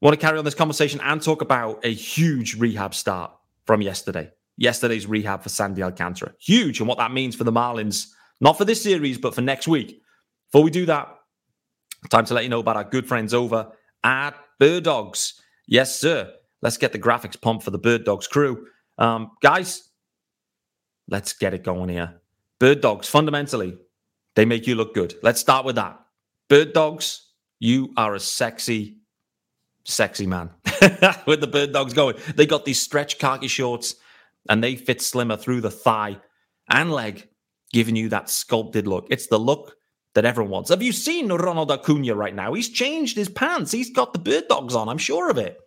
Want 0.00 0.18
to 0.18 0.20
carry 0.20 0.38
on 0.38 0.44
this 0.44 0.54
conversation 0.54 1.00
and 1.02 1.20
talk 1.20 1.42
about 1.42 1.84
a 1.84 1.92
huge 1.92 2.56
rehab 2.56 2.94
start 2.94 3.32
from 3.66 3.82
yesterday. 3.82 4.30
Yesterday's 4.56 5.06
rehab 5.06 5.42
for 5.42 5.48
Sandy 5.48 5.82
Alcantara. 5.82 6.32
Huge, 6.38 6.78
and 6.78 6.88
what 6.88 6.98
that 6.98 7.12
means 7.12 7.34
for 7.34 7.44
the 7.44 7.52
Marlins, 7.52 8.08
not 8.40 8.56
for 8.56 8.64
this 8.64 8.82
series, 8.82 9.18
but 9.18 9.34
for 9.34 9.40
next 9.40 9.66
week. 9.66 10.00
Before 10.50 10.62
we 10.62 10.70
do 10.70 10.86
that, 10.86 11.08
time 12.10 12.24
to 12.26 12.34
let 12.34 12.44
you 12.44 12.50
know 12.50 12.60
about 12.60 12.76
our 12.76 12.84
good 12.84 13.08
friends 13.08 13.34
over 13.34 13.72
at 14.04 14.34
Bird 14.60 14.84
Dogs. 14.84 15.40
Yes, 15.66 15.98
sir. 15.98 16.32
Let's 16.64 16.78
get 16.78 16.92
the 16.92 16.98
graphics 16.98 17.38
pumped 17.38 17.62
for 17.62 17.70
the 17.70 17.78
Bird 17.78 18.04
Dogs 18.04 18.26
crew. 18.26 18.66
Um, 18.96 19.32
guys, 19.42 19.90
let's 21.08 21.34
get 21.34 21.52
it 21.52 21.62
going 21.62 21.90
here. 21.90 22.14
Bird 22.58 22.80
dogs, 22.80 23.06
fundamentally, 23.06 23.76
they 24.34 24.46
make 24.46 24.66
you 24.66 24.74
look 24.74 24.94
good. 24.94 25.14
Let's 25.22 25.40
start 25.40 25.66
with 25.66 25.76
that. 25.76 26.00
Bird 26.48 26.72
dogs, 26.72 27.28
you 27.58 27.92
are 27.98 28.14
a 28.14 28.20
sexy, 28.20 28.96
sexy 29.84 30.26
man. 30.26 30.50
with 31.26 31.42
the 31.42 31.50
bird 31.50 31.72
dogs 31.74 31.92
going, 31.92 32.16
they 32.34 32.46
got 32.46 32.64
these 32.64 32.80
stretch 32.80 33.18
khaki 33.18 33.48
shorts 33.48 33.96
and 34.48 34.64
they 34.64 34.74
fit 34.74 35.02
slimmer 35.02 35.36
through 35.36 35.60
the 35.60 35.70
thigh 35.70 36.16
and 36.70 36.90
leg, 36.90 37.28
giving 37.72 37.94
you 37.96 38.08
that 38.08 38.30
sculpted 38.30 38.86
look. 38.86 39.06
It's 39.10 39.26
the 39.26 39.38
look 39.38 39.76
that 40.14 40.24
everyone 40.24 40.50
wants. 40.50 40.70
Have 40.70 40.82
you 40.82 40.92
seen 40.92 41.30
Ronald 41.30 41.70
Acuna 41.70 42.14
right 42.14 42.34
now? 42.34 42.54
He's 42.54 42.70
changed 42.70 43.18
his 43.18 43.28
pants. 43.28 43.70
He's 43.70 43.90
got 43.90 44.14
the 44.14 44.18
bird 44.18 44.44
dogs 44.48 44.74
on. 44.74 44.88
I'm 44.88 44.96
sure 44.96 45.28
of 45.28 45.36
it. 45.36 45.60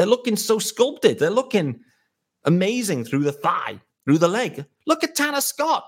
They're 0.00 0.06
looking 0.06 0.36
so 0.36 0.58
sculpted. 0.58 1.18
They're 1.18 1.28
looking 1.28 1.80
amazing 2.44 3.04
through 3.04 3.24
the 3.24 3.32
thigh, 3.32 3.82
through 4.06 4.16
the 4.16 4.28
leg. 4.28 4.64
Look 4.86 5.04
at 5.04 5.14
Tanner 5.14 5.42
Scott. 5.42 5.84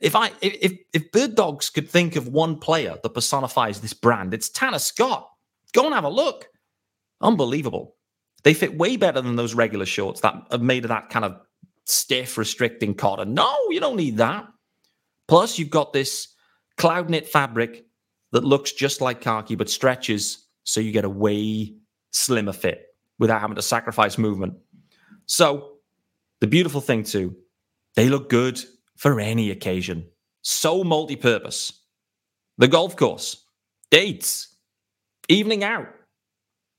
If 0.00 0.16
I 0.16 0.30
if 0.40 0.78
if 0.94 1.12
Bird 1.12 1.34
Dogs 1.34 1.68
could 1.68 1.86
think 1.86 2.16
of 2.16 2.28
one 2.28 2.56
player 2.56 2.96
that 3.02 3.10
personifies 3.10 3.82
this 3.82 3.92
brand, 3.92 4.32
it's 4.32 4.48
Tanner 4.48 4.78
Scott. 4.78 5.28
Go 5.74 5.84
and 5.84 5.94
have 5.94 6.04
a 6.04 6.08
look. 6.08 6.48
Unbelievable. 7.20 7.94
They 8.42 8.54
fit 8.54 8.78
way 8.78 8.96
better 8.96 9.20
than 9.20 9.36
those 9.36 9.52
regular 9.52 9.84
shorts 9.84 10.22
that 10.22 10.36
are 10.50 10.56
made 10.56 10.86
of 10.86 10.88
that 10.88 11.10
kind 11.10 11.26
of 11.26 11.42
stiff, 11.84 12.38
restricting 12.38 12.94
cotton. 12.94 13.34
No, 13.34 13.54
you 13.68 13.80
don't 13.80 13.96
need 13.96 14.16
that. 14.16 14.46
Plus, 15.28 15.58
you've 15.58 15.68
got 15.68 15.92
this 15.92 16.28
cloud 16.78 17.10
knit 17.10 17.28
fabric 17.28 17.84
that 18.32 18.44
looks 18.44 18.72
just 18.72 19.02
like 19.02 19.20
khaki 19.20 19.56
but 19.56 19.68
stretches 19.68 20.46
so 20.64 20.80
you 20.80 20.90
get 20.90 21.04
a 21.04 21.10
way 21.10 21.74
slimmer 22.12 22.54
fit 22.54 22.86
without 23.20 23.40
having 23.40 23.56
to 23.56 23.62
sacrifice 23.62 24.18
movement. 24.18 24.54
So, 25.26 25.76
the 26.40 26.48
beautiful 26.48 26.80
thing 26.80 27.04
too, 27.04 27.36
they 27.94 28.08
look 28.08 28.28
good 28.28 28.60
for 28.96 29.20
any 29.20 29.50
occasion. 29.50 30.06
So 30.42 30.82
multi 30.82 31.16
purpose. 31.16 31.72
The 32.58 32.68
golf 32.68 32.96
course, 32.96 33.44
dates, 33.90 34.56
evening 35.28 35.64
out, 35.64 35.88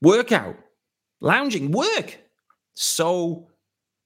workout, 0.00 0.56
lounging, 1.20 1.72
work. 1.72 2.18
So 2.74 3.48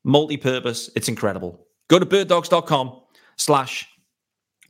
multi 0.05 0.37
purpose. 0.37 0.91
It's 0.95 1.09
incredible. 1.09 1.67
Go 1.89 1.99
to 1.99 2.07
birddogs.com 2.07 3.01
slash 3.37 3.89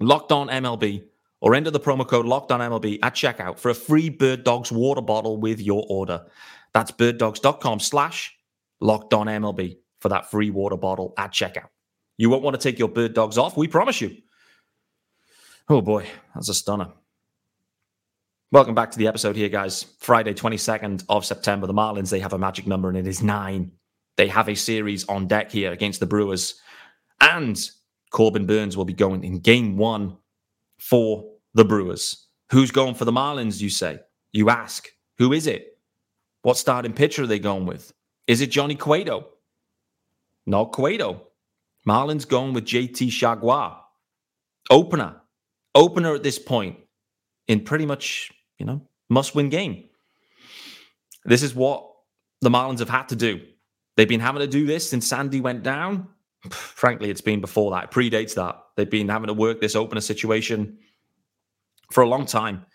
locked 0.01 0.33
on 0.33 0.49
MLB 0.49 1.05
or 1.41 1.55
enter 1.55 1.71
the 1.71 1.81
promo 1.81 2.07
code 2.07 2.27
locked 2.27 2.53
on 2.53 2.61
MLB 2.61 2.99
at 3.03 3.15
checkout 3.15 3.59
for 3.59 3.71
a 3.71 3.75
free 3.75 4.09
Bird 4.09 4.45
Dogs 4.45 4.73
water 4.73 5.01
bottle 5.01 5.37
with 5.39 5.61
your 5.61 5.85
order. 5.89 6.25
That's 6.77 6.91
birddogs.com 6.91 7.81
slash 7.81 8.37
locked 8.83 9.15
on 9.15 9.29
MLB 9.29 9.79
for 10.03 10.11
that 10.11 10.31
free 10.31 10.51
water 10.51 10.77
bottle 10.77 11.15
at 11.17 11.33
checkout. 11.33 11.71
You 12.19 12.29
won't 12.29 12.43
want 12.43 12.55
to 12.55 12.61
take 12.61 12.79
your 12.79 12.91
bird 12.91 13.15
dogs 13.15 13.39
off, 13.39 13.57
we 13.57 13.67
promise 13.67 14.03
you. 14.03 14.15
Oh 15.71 15.81
boy, 15.81 16.07
that's 16.35 16.51
a 16.51 16.55
stunner. 16.55 16.89
Welcome 18.53 18.75
back 18.75 18.91
to 18.91 18.99
the 18.99 19.07
episode 19.07 19.37
here, 19.37 19.49
guys. 19.49 19.87
Friday, 20.01 20.35
22nd 20.35 21.03
of 21.09 21.25
September. 21.25 21.67
The 21.67 21.73
Marlins, 21.73 22.11
they 22.11 22.21
have 22.21 22.35
a 22.35 22.39
magic 22.39 22.67
number 22.67 22.91
and 22.91 22.99
it 22.99 23.07
is 23.07 23.23
nine. 23.23 23.73
They 24.19 24.29
have 24.29 24.51
a 24.51 24.55
series 24.55 25.09
on 25.09 25.29
deck 25.29 25.51
here 25.51 25.73
against 25.73 26.01
the 26.01 26.07
Brewers. 26.07 26.61
And 27.23 27.59
Corbin 28.11 28.45
Burnes 28.45 28.77
will 28.77 28.85
be 28.85 28.93
going 28.93 29.25
in 29.25 29.39
game 29.39 29.79
one 29.79 30.19
for 30.79 31.25
the 31.55 31.65
Brewers. 31.65 32.27
Who's 32.53 32.71
going 32.71 32.97
for 32.97 33.07
the 33.07 33.13
Marlins, 33.13 33.63
you 33.63 33.71
say? 33.71 34.01
You 34.33 34.51
ask. 34.51 34.91
Who 35.17 35.33
is 35.33 35.47
it? 35.47 35.76
What 36.47 36.57
starting 36.57 36.93
pitcher 36.93 37.25
are 37.25 37.27
they 37.27 37.41
going 37.41 37.67
with? 37.67 37.93
Is 38.29 38.41
it 38.41 38.53
Johnny 38.53 38.77
Cueto? 38.77 39.27
Not 40.47 40.71
Cueto. 40.71 41.27
Marlins 41.89 42.29
going 42.29 42.53
with 42.53 42.65
JT 42.65 43.09
Chargois. 43.09 43.77
Opener. 44.71 45.23
Opener 45.75 46.15
at 46.15 46.23
this 46.23 46.39
point 46.39 46.77
in 47.49 47.63
pretty 47.63 47.85
much, 47.85 48.31
you 48.61 48.65
know, 48.65 48.81
must 49.11 49.35
win 49.35 49.49
game. 49.49 49.89
This 51.25 51.43
is 51.43 51.53
what 51.53 51.85
the 52.41 52.49
Marlins 52.49 52.79
have 52.79 52.91
had 52.91 53.09
to 53.09 53.17
do. 53.17 53.41
They've 53.97 54.07
been 54.07 54.21
having 54.21 54.39
to 54.39 54.47
do 54.47 54.67
this 54.67 54.89
since 54.89 55.05
Sandy 55.05 55.41
went 55.41 55.65
down. 55.65 56.07
Frankly, 56.51 57.11
it's 57.11 57.21
been 57.21 57.41
before 57.41 57.73
that. 57.73 57.87
It 57.87 57.91
predates 57.91 58.37
that. 58.37 58.63
They've 58.77 58.89
been 58.89 59.09
having 59.09 59.27
to 59.27 59.35
work 59.35 59.61
this 59.61 59.75
opener 59.75 60.01
situation 60.01 60.79
for 61.91 62.05
a 62.05 62.09
long 62.09 62.25
time. 62.25 62.67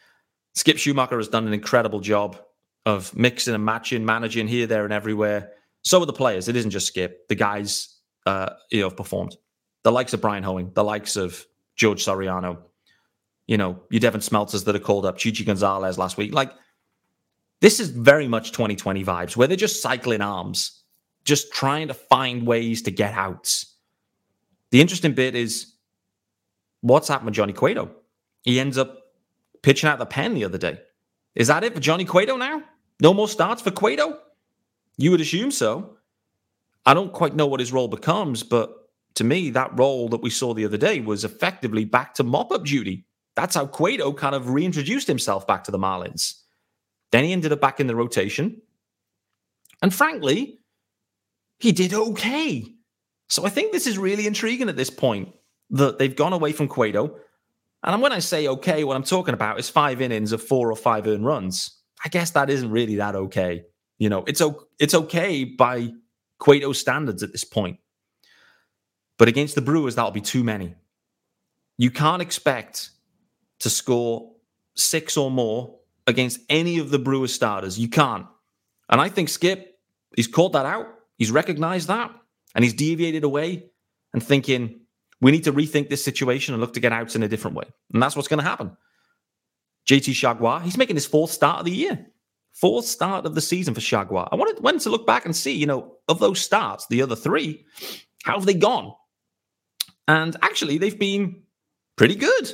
Skip 0.55 0.75
Schumaker 0.75 1.15
has 1.15 1.29
done 1.29 1.47
an 1.47 1.53
incredible 1.53 2.01
job 2.01 2.37
of 2.85 3.15
mixing 3.15 3.53
and 3.53 3.63
matching, 3.63 4.05
managing 4.05 4.47
here, 4.47 4.67
there, 4.67 4.83
and 4.83 4.93
everywhere. 4.93 5.51
So 5.83 6.01
are 6.01 6.05
the 6.05 6.13
players. 6.13 6.47
It 6.47 6.55
isn't 6.55 6.71
just 6.71 6.87
Skip. 6.87 7.27
The 7.27 7.35
guys, 7.35 7.99
uh, 8.25 8.51
you 8.69 8.81
know, 8.81 8.89
have 8.89 8.97
performed. 8.97 9.37
The 9.83 9.91
likes 9.91 10.13
of 10.13 10.21
Bryan 10.21 10.43
Hoeing, 10.43 10.71
the 10.73 10.83
likes 10.83 11.15
of 11.15 11.45
George 11.75 12.03
Soriano, 12.03 12.59
you 13.47 13.57
know, 13.57 13.81
you 13.89 13.99
Devin 13.99 14.21
Smeltzers 14.21 14.65
that 14.65 14.75
are 14.75 14.79
called 14.79 15.05
up, 15.05 15.17
Chichi 15.17 15.43
Gonzalez 15.43 15.97
last 15.97 16.17
week. 16.17 16.33
Like, 16.33 16.51
this 17.59 17.79
is 17.79 17.89
very 17.89 18.27
much 18.27 18.51
2020 18.51 19.03
vibes 19.03 19.35
where 19.35 19.47
they're 19.47 19.57
just 19.57 19.81
cycling 19.81 20.21
arms, 20.21 20.83
just 21.25 21.51
trying 21.51 21.87
to 21.87 21.93
find 21.93 22.45
ways 22.45 22.81
to 22.83 22.91
get 22.91 23.13
outs. 23.13 23.75
The 24.71 24.81
interesting 24.81 25.13
bit 25.13 25.35
is 25.35 25.73
what's 26.81 27.07
happened 27.07 27.27
with 27.27 27.35
Johnny 27.35 27.53
Cueto? 27.53 27.91
He 28.43 28.59
ends 28.59 28.77
up 28.77 28.97
pitching 29.61 29.89
out 29.89 29.99
the 29.99 30.05
pen 30.05 30.33
the 30.33 30.45
other 30.45 30.57
day. 30.57 30.79
Is 31.35 31.47
that 31.47 31.63
it 31.63 31.73
for 31.73 31.79
Johnny 31.79 32.05
Cueto 32.05 32.35
now? 32.35 32.63
No 32.99 33.13
more 33.13 33.27
starts 33.27 33.61
for 33.61 33.71
Cueto? 33.71 34.19
You 34.97 35.11
would 35.11 35.21
assume 35.21 35.51
so. 35.51 35.97
I 36.85 36.93
don't 36.93 37.13
quite 37.13 37.35
know 37.35 37.47
what 37.47 37.59
his 37.59 37.71
role 37.71 37.87
becomes, 37.87 38.43
but 38.43 38.89
to 39.15 39.23
me, 39.23 39.49
that 39.51 39.77
role 39.77 40.09
that 40.09 40.21
we 40.21 40.29
saw 40.29 40.53
the 40.53 40.65
other 40.65 40.77
day 40.77 40.99
was 40.99 41.23
effectively 41.23 41.85
back 41.85 42.13
to 42.15 42.23
mop 42.23 42.51
up 42.51 42.65
duty. 42.65 43.05
That's 43.35 43.55
how 43.55 43.65
Cueto 43.65 44.13
kind 44.13 44.35
of 44.35 44.49
reintroduced 44.49 45.07
himself 45.07 45.47
back 45.47 45.63
to 45.65 45.71
the 45.71 45.79
Marlins. 45.79 46.41
Then 47.11 47.23
he 47.23 47.31
ended 47.31 47.51
up 47.51 47.61
back 47.61 47.79
in 47.79 47.87
the 47.87 47.95
rotation. 47.95 48.61
And 49.81 49.93
frankly, 49.93 50.59
he 51.59 51.71
did 51.71 51.93
okay. 51.93 52.65
So 53.29 53.45
I 53.45 53.49
think 53.49 53.71
this 53.71 53.87
is 53.87 53.97
really 53.97 54.27
intriguing 54.27 54.69
at 54.69 54.75
this 54.75 54.89
point 54.89 55.33
that 55.71 55.97
they've 55.97 56.15
gone 56.15 56.33
away 56.33 56.51
from 56.51 56.67
Cueto. 56.67 57.17
And 57.83 58.01
when 58.01 58.11
I 58.11 58.19
say 58.19 58.47
okay, 58.47 58.83
what 58.83 58.95
I'm 58.95 59.03
talking 59.03 59.33
about 59.33 59.59
is 59.59 59.69
five 59.69 60.01
innings 60.01 60.31
of 60.31 60.43
four 60.43 60.71
or 60.71 60.75
five 60.75 61.07
earned 61.07 61.25
runs. 61.25 61.77
I 62.03 62.09
guess 62.09 62.31
that 62.31 62.49
isn't 62.49 62.71
really 62.71 62.95
that 62.95 63.15
okay. 63.15 63.63
You 63.97 64.09
know, 64.09 64.23
it's 64.27 64.41
it's 64.79 64.93
okay 64.93 65.43
by 65.43 65.91
Cueto 66.39 66.73
standards 66.73 67.23
at 67.23 67.31
this 67.31 67.43
point. 67.43 67.79
But 69.17 69.27
against 69.27 69.55
the 69.55 69.61
Brewers, 69.61 69.95
that'll 69.95 70.11
be 70.11 70.21
too 70.21 70.43
many. 70.43 70.75
You 71.77 71.91
can't 71.91 72.21
expect 72.21 72.89
to 73.59 73.69
score 73.69 74.31
six 74.75 75.17
or 75.17 75.29
more 75.29 75.79
against 76.07 76.39
any 76.49 76.79
of 76.79 76.89
the 76.89 76.99
Brewers 76.99 77.33
starters. 77.33 77.77
You 77.77 77.87
can't. 77.87 78.25
And 78.89 78.99
I 78.99 79.09
think 79.09 79.29
Skip, 79.29 79.79
he's 80.15 80.27
called 80.27 80.53
that 80.53 80.65
out. 80.65 80.87
He's 81.17 81.31
recognized 81.31 81.87
that 81.87 82.11
and 82.55 82.63
he's 82.63 82.73
deviated 82.73 83.23
away 83.23 83.69
and 84.13 84.21
thinking, 84.21 84.80
we 85.21 85.31
need 85.31 85.43
to 85.43 85.53
rethink 85.53 85.89
this 85.89 86.03
situation 86.03 86.53
and 86.53 86.61
look 86.61 86.73
to 86.73 86.79
get 86.79 86.91
outs 86.91 87.15
in 87.15 87.23
a 87.23 87.27
different 87.27 87.55
way. 87.55 87.65
And 87.93 88.01
that's 88.01 88.15
what's 88.15 88.27
going 88.27 88.39
to 88.39 88.49
happen. 88.49 88.75
JT 89.87 90.13
Chargois, 90.13 90.61
he's 90.63 90.77
making 90.77 90.95
his 90.95 91.05
fourth 91.05 91.31
start 91.31 91.59
of 91.59 91.65
the 91.65 91.71
year. 91.71 92.07
Fourth 92.53 92.85
start 92.85 93.25
of 93.25 93.35
the 93.35 93.41
season 93.41 93.73
for 93.73 93.81
Chargois. 93.81 94.27
I 94.31 94.35
wanted 94.35 94.61
went 94.61 94.81
to 94.81 94.89
look 94.89 95.07
back 95.07 95.25
and 95.25 95.35
see, 95.35 95.53
you 95.53 95.65
know, 95.65 95.95
of 96.07 96.19
those 96.19 96.41
starts, 96.41 96.87
the 96.87 97.01
other 97.01 97.15
three, 97.15 97.65
how 98.23 98.33
have 98.33 98.45
they 98.45 98.53
gone? 98.53 98.93
And 100.07 100.35
actually, 100.41 100.77
they've 100.77 100.97
been 100.97 101.43
pretty 101.95 102.15
good. 102.15 102.51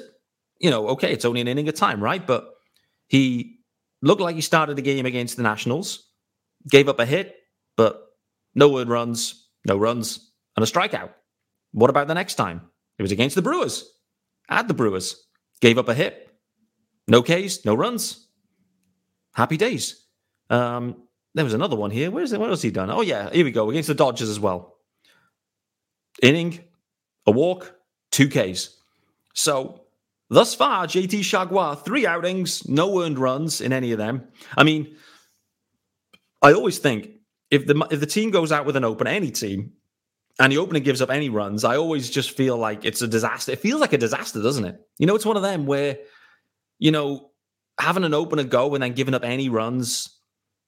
You 0.59 0.69
know, 0.69 0.89
okay, 0.89 1.11
it's 1.11 1.25
only 1.25 1.41
an 1.41 1.47
inning 1.47 1.67
at 1.67 1.75
time, 1.75 2.03
right? 2.03 2.25
But 2.25 2.47
he 3.07 3.59
looked 4.01 4.21
like 4.21 4.35
he 4.35 4.41
started 4.41 4.75
the 4.75 4.81
game 4.81 5.05
against 5.05 5.37
the 5.37 5.43
Nationals, 5.43 6.07
gave 6.69 6.89
up 6.89 6.99
a 6.99 7.05
hit, 7.05 7.35
but 7.75 8.01
no 8.53 8.77
earned 8.77 8.89
runs, 8.89 9.47
no 9.65 9.77
runs, 9.77 10.31
and 10.55 10.63
a 10.63 10.67
strikeout. 10.67 11.11
What 11.71 11.89
about 11.89 12.07
the 12.07 12.13
next 12.13 12.35
time? 12.35 12.61
It 12.97 13.01
was 13.01 13.11
against 13.11 13.35
the 13.35 13.41
Brewers. 13.41 13.89
At 14.49 14.67
the 14.67 14.73
Brewers. 14.73 15.27
Gave 15.61 15.77
up 15.77 15.89
a 15.89 15.93
hit. 15.93 16.29
No 17.07 17.21
Ks, 17.21 17.65
no 17.65 17.75
runs. 17.75 18.27
Happy 19.33 19.57
days. 19.57 20.05
Um, 20.49 21.03
there 21.33 21.45
was 21.45 21.53
another 21.53 21.75
one 21.75 21.91
here. 21.91 22.09
Where 22.11 22.23
is 22.23 22.33
it? 22.33 22.39
What 22.39 22.49
else 22.49 22.61
he 22.61 22.71
done? 22.71 22.89
Oh, 22.89 23.01
yeah, 23.01 23.29
here 23.31 23.45
we 23.45 23.51
go. 23.51 23.69
Against 23.69 23.87
the 23.87 23.93
Dodgers 23.93 24.29
as 24.29 24.39
well. 24.39 24.77
Inning, 26.21 26.59
a 27.25 27.31
walk, 27.31 27.75
two 28.11 28.27
Ks. 28.27 28.75
So 29.33 29.83
thus 30.29 30.55
far, 30.55 30.87
JT 30.87 31.19
Chargois, 31.19 31.83
three 31.85 32.07
outings, 32.07 32.67
no 32.67 33.03
earned 33.03 33.19
runs 33.19 33.61
in 33.61 33.71
any 33.71 33.91
of 33.91 33.99
them. 33.99 34.27
I 34.57 34.63
mean, 34.63 34.95
I 36.41 36.53
always 36.53 36.79
think 36.79 37.09
if 37.51 37.65
the 37.65 37.87
if 37.91 37.99
the 37.99 38.05
team 38.05 38.31
goes 38.31 38.51
out 38.51 38.65
with 38.65 38.75
an 38.75 38.83
open, 38.83 39.07
any 39.07 39.31
team, 39.31 39.73
and 40.39 40.51
the 40.51 40.57
opener 40.57 40.79
gives 40.79 41.01
up 41.01 41.09
any 41.09 41.29
runs, 41.29 41.63
I 41.63 41.77
always 41.77 42.09
just 42.09 42.31
feel 42.31 42.57
like 42.57 42.85
it's 42.85 43.01
a 43.01 43.07
disaster. 43.07 43.51
It 43.51 43.59
feels 43.59 43.81
like 43.81 43.93
a 43.93 43.97
disaster, 43.97 44.41
doesn't 44.41 44.65
it? 44.65 44.79
You 44.97 45.07
know, 45.07 45.15
it's 45.15 45.25
one 45.25 45.37
of 45.37 45.43
them 45.43 45.65
where, 45.65 45.97
you 46.77 46.91
know, 46.91 47.31
having 47.79 48.03
an 48.03 48.13
opener 48.13 48.43
go 48.43 48.73
and 48.73 48.83
then 48.83 48.93
giving 48.93 49.13
up 49.13 49.23
any 49.23 49.49
runs, 49.49 50.09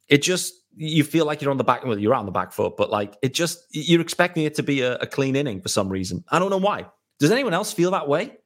it 0.08 0.24
just 0.24 0.54
you 0.76 1.04
feel 1.04 1.26
like 1.26 1.42
you're 1.42 1.52
on 1.52 1.58
the 1.58 1.64
back. 1.64 1.86
Well, 1.86 2.00
you're 2.00 2.16
on 2.16 2.26
the 2.26 2.32
back 2.32 2.52
foot, 2.52 2.78
but 2.78 2.90
like 2.90 3.16
it 3.22 3.34
just 3.34 3.60
you're 3.72 4.02
expecting 4.02 4.44
it 4.44 4.56
to 4.56 4.64
be 4.64 4.82
a, 4.82 4.96
a 4.98 5.08
clean 5.08 5.36
inning 5.36 5.62
for 5.62 5.70
some 5.70 5.90
reason. 5.90 6.24
I 6.30 6.40
don't 6.40 6.50
know 6.50 6.58
why. 6.58 6.88
Does 7.20 7.32
anyone 7.32 7.54
else 7.54 7.72
feel 7.72 7.92
that 7.92 8.08
way? 8.08 8.38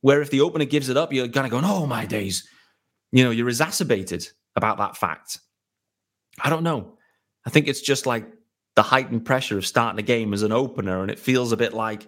Where 0.00 0.20
if 0.20 0.30
the 0.30 0.42
opener 0.42 0.64
gives 0.64 0.88
it 0.88 0.96
up, 0.96 1.12
you're 1.12 1.28
kind 1.28 1.46
of 1.46 1.50
going, 1.50 1.64
"Oh 1.64 1.86
my 1.86 2.04
days," 2.06 2.48
you 3.10 3.24
know, 3.24 3.30
you're 3.30 3.48
exacerbated 3.48 4.28
about 4.54 4.78
that 4.78 4.96
fact. 4.96 5.40
I 6.40 6.50
don't 6.50 6.62
know. 6.62 6.98
I 7.46 7.50
think 7.50 7.68
it's 7.68 7.80
just 7.80 8.06
like 8.06 8.26
the 8.78 8.82
heightened 8.82 9.24
pressure 9.24 9.58
of 9.58 9.66
starting 9.66 9.98
a 9.98 10.02
game 10.02 10.32
as 10.32 10.44
an 10.44 10.52
opener, 10.52 11.02
and 11.02 11.10
it 11.10 11.18
feels 11.18 11.50
a 11.50 11.56
bit 11.56 11.74
like, 11.74 12.06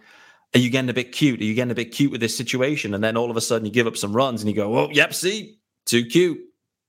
are 0.55 0.61
you 0.61 0.71
getting 0.71 0.89
a 0.89 0.95
bit 0.95 1.11
cute? 1.11 1.41
Are 1.41 1.45
you 1.45 1.53
getting 1.53 1.73
a 1.73 1.75
bit 1.75 1.91
cute 1.91 2.13
with 2.13 2.21
this 2.21 2.37
situation? 2.37 2.95
And 2.95 3.03
then 3.03 3.17
all 3.17 3.29
of 3.29 3.37
a 3.37 3.41
sudden 3.41 3.67
you 3.67 3.73
give 3.73 3.89
up 3.89 3.97
some 3.97 4.13
runs 4.13 4.41
and 4.41 4.49
you 4.49 4.55
go, 4.55 4.79
oh, 4.79 4.89
yep, 4.93 5.13
see, 5.13 5.59
too 5.85 6.05
cute. 6.05 6.39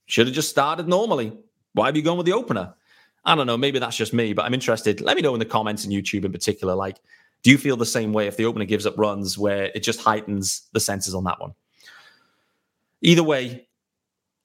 Should 0.05 0.27
have 0.27 0.35
just 0.35 0.51
started 0.51 0.87
normally. 0.87 1.35
Why 1.73 1.87
have 1.87 1.95
you 1.95 2.03
gone 2.03 2.17
with 2.17 2.27
the 2.27 2.33
opener? 2.33 2.75
I 3.25 3.33
don't 3.33 3.47
know. 3.47 3.57
Maybe 3.57 3.79
that's 3.79 3.97
just 3.97 4.13
me, 4.13 4.33
but 4.33 4.45
I'm 4.45 4.53
interested. 4.53 5.01
Let 5.01 5.15
me 5.15 5.23
know 5.23 5.33
in 5.33 5.39
the 5.39 5.45
comments 5.45 5.83
in 5.83 5.89
YouTube 5.89 6.25
in 6.25 6.31
particular. 6.31 6.75
Like, 6.75 6.99
do 7.41 7.49
you 7.49 7.57
feel 7.57 7.75
the 7.75 7.83
same 7.83 8.13
way 8.13 8.27
if 8.27 8.37
the 8.37 8.45
opener 8.45 8.65
gives 8.65 8.85
up 8.85 8.99
runs 8.99 9.35
where 9.35 9.71
it 9.73 9.81
just 9.81 9.99
heightens 9.99 10.69
the 10.73 10.79
senses 10.79 11.15
on 11.15 11.23
that 11.23 11.41
one? 11.41 11.55
Either 13.01 13.23
way, 13.23 13.67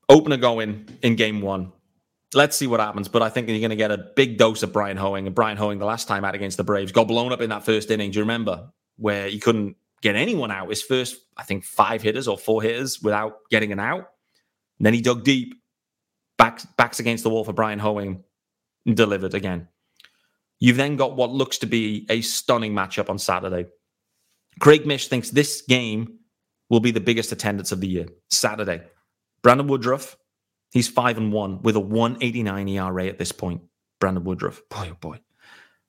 opener 0.08 0.38
going 0.38 0.88
in 1.02 1.14
game 1.14 1.42
one, 1.42 1.72
let's 2.34 2.56
see 2.56 2.66
what 2.66 2.80
happens. 2.80 3.08
But 3.08 3.22
I 3.22 3.28
think 3.28 3.48
you're 3.48 3.58
going 3.58 3.70
to 3.70 3.76
get 3.76 3.90
a 3.90 3.98
big 4.16 4.38
dose 4.38 4.62
of 4.62 4.72
Bryan 4.72 4.96
Hoeing. 4.96 5.26
And 5.26 5.34
Bryan 5.34 5.56
Hoeing, 5.56 5.78
the 5.78 5.86
last 5.86 6.08
time 6.08 6.24
out 6.24 6.34
against 6.34 6.56
the 6.56 6.64
Braves, 6.64 6.92
got 6.92 7.08
blown 7.08 7.32
up 7.32 7.40
in 7.40 7.50
that 7.50 7.64
first 7.64 7.90
inning. 7.90 8.10
Do 8.10 8.18
you 8.18 8.22
remember 8.22 8.70
where 8.96 9.28
he 9.28 9.38
couldn't 9.38 9.76
get 10.02 10.16
anyone 10.16 10.50
out? 10.50 10.68
His 10.68 10.82
first, 10.82 11.16
I 11.36 11.44
think, 11.44 11.64
five 11.64 12.02
hitters 12.02 12.28
or 12.28 12.36
four 12.36 12.62
hitters 12.62 13.00
without 13.02 13.38
getting 13.50 13.72
an 13.72 13.80
out. 13.80 14.08
And 14.78 14.86
then 14.86 14.94
he 14.94 15.00
dug 15.00 15.24
deep, 15.24 15.54
backs, 16.36 16.66
backs 16.76 17.00
against 17.00 17.22
the 17.24 17.30
wall 17.30 17.44
for 17.44 17.52
Bryan 17.52 17.78
Hoeing, 17.78 18.22
delivered 18.86 19.34
again. 19.34 19.68
You've 20.58 20.76
then 20.76 20.96
got 20.96 21.16
what 21.16 21.30
looks 21.30 21.58
to 21.58 21.66
be 21.66 22.06
a 22.08 22.22
stunning 22.22 22.72
matchup 22.72 23.10
on 23.10 23.18
Saturday. 23.18 23.66
Craig 24.58 24.86
Mish 24.86 25.08
thinks 25.08 25.30
this 25.30 25.62
game 25.62 26.18
will 26.70 26.80
be 26.80 26.90
the 26.90 27.00
biggest 27.00 27.30
attendance 27.30 27.72
of 27.72 27.80
the 27.80 27.88
year. 27.88 28.06
Saturday. 28.30 28.82
Brandon 29.42 29.66
Woodruff 29.66 30.16
He's 30.76 30.88
five 30.88 31.16
and 31.16 31.32
one 31.32 31.62
with 31.62 31.74
a 31.74 31.80
189 31.80 32.68
ERA 32.68 33.06
at 33.06 33.18
this 33.18 33.32
point. 33.32 33.62
Brandon 33.98 34.22
Woodruff. 34.24 34.60
Boy, 34.68 34.90
oh 34.92 34.96
boy. 35.00 35.20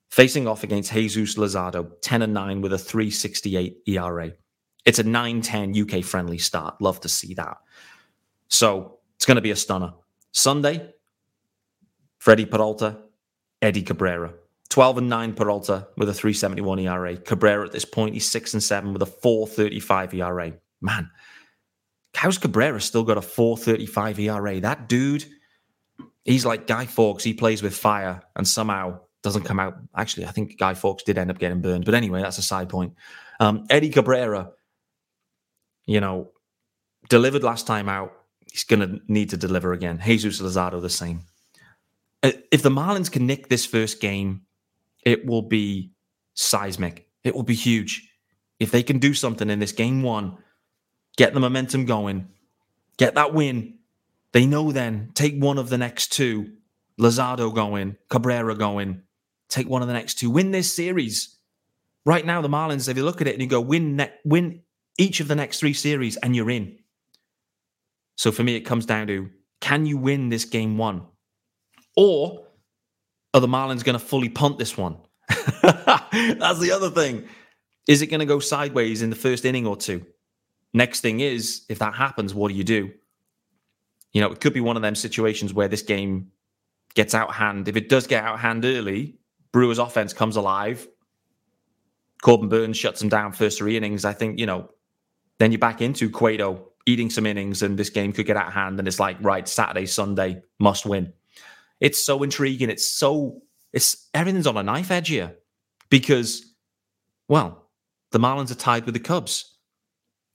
Facing 0.08 0.48
off 0.48 0.64
against 0.64 0.94
Jesus 0.94 1.34
Luzardo, 1.34 1.90
10 2.00 2.22
and 2.22 2.32
9 2.32 2.62
with 2.62 2.72
a 2.72 2.78
368 2.78 3.82
ERA. 3.86 4.32
It's 4.86 4.98
a 4.98 5.02
9 5.02 5.42
10 5.42 5.74
UK 5.78 6.02
friendly 6.02 6.38
start. 6.38 6.80
Love 6.80 7.00
to 7.00 7.08
see 7.10 7.34
that. 7.34 7.58
So 8.48 9.00
it's 9.16 9.26
going 9.26 9.34
to 9.34 9.42
be 9.42 9.50
a 9.50 9.56
stunner. 9.56 9.92
Sunday, 10.32 10.94
Freddie 12.16 12.46
Peralta, 12.46 12.96
Eddie 13.60 13.82
Cabrera. 13.82 14.32
12 14.70 14.96
and 14.96 15.10
9 15.10 15.34
Peralta 15.34 15.88
with 15.98 16.08
a 16.08 16.14
371 16.14 16.78
ERA. 16.78 17.18
Cabrera 17.18 17.66
at 17.66 17.72
this 17.72 17.84
point, 17.84 18.14
he's 18.14 18.30
6 18.30 18.54
and 18.54 18.62
7 18.62 18.94
with 18.94 19.02
a 19.02 19.06
435 19.06 20.14
ERA. 20.14 20.54
Man, 20.80 21.10
How's 22.18 22.36
Cabrera 22.36 22.80
still 22.80 23.04
got 23.04 23.16
a 23.16 23.22
435 23.22 24.18
ERA? 24.18 24.58
That 24.58 24.88
dude, 24.88 25.24
he's 26.24 26.44
like 26.44 26.66
Guy 26.66 26.84
Fawkes. 26.84 27.22
He 27.22 27.32
plays 27.32 27.62
with 27.62 27.76
fire 27.76 28.20
and 28.34 28.46
somehow 28.46 29.02
doesn't 29.22 29.44
come 29.44 29.60
out. 29.60 29.76
Actually, 29.96 30.26
I 30.26 30.32
think 30.32 30.58
Guy 30.58 30.74
Fawkes 30.74 31.04
did 31.04 31.16
end 31.16 31.30
up 31.30 31.38
getting 31.38 31.60
burned. 31.60 31.84
But 31.84 31.94
anyway, 31.94 32.20
that's 32.20 32.38
a 32.38 32.42
side 32.42 32.70
point. 32.70 32.94
Um, 33.38 33.66
Eddie 33.70 33.90
Cabrera, 33.90 34.50
you 35.86 36.00
know, 36.00 36.32
delivered 37.08 37.44
last 37.44 37.68
time 37.68 37.88
out. 37.88 38.10
He's 38.50 38.64
going 38.64 38.80
to 38.80 39.00
need 39.06 39.30
to 39.30 39.36
deliver 39.36 39.72
again. 39.72 40.00
Jesus 40.04 40.40
Luzardo, 40.40 40.82
the 40.82 40.90
same. 40.90 41.22
Uh, 42.24 42.32
if 42.50 42.62
the 42.62 42.70
Marlins 42.70 43.12
can 43.12 43.28
nick 43.28 43.48
this 43.48 43.64
first 43.64 44.00
game, 44.00 44.42
it 45.06 45.24
will 45.24 45.42
be 45.42 45.92
seismic. 46.34 47.06
It 47.22 47.36
will 47.36 47.44
be 47.44 47.54
huge. 47.54 48.10
If 48.58 48.72
they 48.72 48.82
can 48.82 48.98
do 48.98 49.14
something 49.14 49.48
in 49.48 49.60
this 49.60 49.70
game 49.70 50.02
one, 50.02 50.38
get 51.18 51.34
the 51.34 51.40
momentum 51.40 51.84
going, 51.84 52.28
get 52.96 53.16
that 53.16 53.34
win. 53.34 53.74
They 54.32 54.46
know 54.46 54.72
then 54.72 55.10
take 55.14 55.34
one 55.34 55.58
of 55.58 55.68
the 55.68 55.76
next 55.76 56.12
two, 56.12 56.52
Luzardo 56.98 57.54
going, 57.54 57.96
Cabrera 58.08 58.54
going, 58.54 59.02
take 59.48 59.68
one 59.68 59.82
of 59.82 59.88
the 59.88 59.94
next 59.94 60.14
two, 60.14 60.30
win 60.30 60.52
this 60.52 60.72
series. 60.72 61.36
Right 62.06 62.24
now, 62.24 62.40
the 62.40 62.48
Marlins, 62.48 62.88
if 62.88 62.96
you 62.96 63.04
look 63.04 63.20
at 63.20 63.26
it 63.26 63.34
and 63.34 63.42
you 63.42 63.48
go 63.48 63.60
win, 63.60 63.96
ne- 63.96 64.14
win 64.24 64.62
each 64.96 65.20
of 65.20 65.28
the 65.28 65.34
next 65.34 65.60
three 65.60 65.74
series, 65.74 66.16
and 66.16 66.34
you're 66.34 66.50
in. 66.50 66.78
So 68.16 68.32
for 68.32 68.42
me, 68.42 68.56
it 68.56 68.60
comes 68.60 68.86
down 68.86 69.08
to 69.08 69.28
can 69.60 69.86
you 69.86 69.98
win 69.98 70.28
this 70.28 70.44
game 70.44 70.78
one, 70.78 71.02
or 71.96 72.46
are 73.34 73.40
the 73.40 73.48
Marlins 73.48 73.84
going 73.84 73.98
to 73.98 74.04
fully 74.04 74.28
punt 74.28 74.58
this 74.58 74.76
one? 74.76 74.96
That's 75.62 76.60
the 76.60 76.72
other 76.74 76.90
thing. 76.90 77.24
Is 77.88 78.02
it 78.02 78.06
going 78.06 78.20
to 78.20 78.26
go 78.26 78.38
sideways 78.38 79.02
in 79.02 79.10
the 79.10 79.16
first 79.16 79.44
inning 79.44 79.66
or 79.66 79.76
two? 79.76 80.06
Next 80.74 81.00
thing 81.00 81.20
is, 81.20 81.64
if 81.68 81.78
that 81.78 81.94
happens, 81.94 82.34
what 82.34 82.48
do 82.48 82.54
you 82.54 82.64
do? 82.64 82.92
You 84.12 84.20
know, 84.20 84.30
it 84.30 84.40
could 84.40 84.52
be 84.52 84.60
one 84.60 84.76
of 84.76 84.82
them 84.82 84.94
situations 84.94 85.54
where 85.54 85.68
this 85.68 85.82
game 85.82 86.30
gets 86.94 87.14
out 87.14 87.34
hand. 87.34 87.68
If 87.68 87.76
it 87.76 87.88
does 87.88 88.06
get 88.06 88.24
out 88.24 88.40
hand 88.40 88.64
early, 88.64 89.18
Brewers 89.52 89.78
offense 89.78 90.12
comes 90.12 90.36
alive. 90.36 90.86
Corbin 92.22 92.48
Burnes 92.48 92.76
shuts 92.76 93.00
them 93.00 93.08
down 93.08 93.32
first 93.32 93.58
three 93.58 93.76
innings. 93.76 94.04
I 94.04 94.12
think, 94.12 94.38
you 94.38 94.46
know, 94.46 94.70
then 95.38 95.52
you're 95.52 95.58
back 95.58 95.80
into 95.80 96.10
Cueto 96.10 96.68
eating 96.86 97.10
some 97.10 97.26
innings 97.26 97.62
and 97.62 97.78
this 97.78 97.90
game 97.90 98.12
could 98.12 98.26
get 98.26 98.36
out 98.36 98.48
of 98.48 98.54
hand. 98.54 98.78
And 98.78 98.88
it's 98.88 98.98
like, 98.98 99.16
right, 99.20 99.46
Saturday, 99.46 99.86
Sunday, 99.86 100.42
must 100.58 100.86
win. 100.86 101.12
It's 101.80 102.02
so 102.02 102.22
intriguing. 102.22 102.70
It's 102.70 102.88
so, 102.88 103.42
it's 103.72 104.08
everything's 104.14 104.46
on 104.46 104.56
a 104.56 104.62
knife 104.62 104.90
edge 104.90 105.08
here 105.08 105.36
because, 105.90 106.54
well, 107.28 107.68
the 108.10 108.18
Marlins 108.18 108.50
are 108.50 108.56
tied 108.56 108.84
with 108.84 108.94
the 108.94 109.00
Cubs 109.00 109.57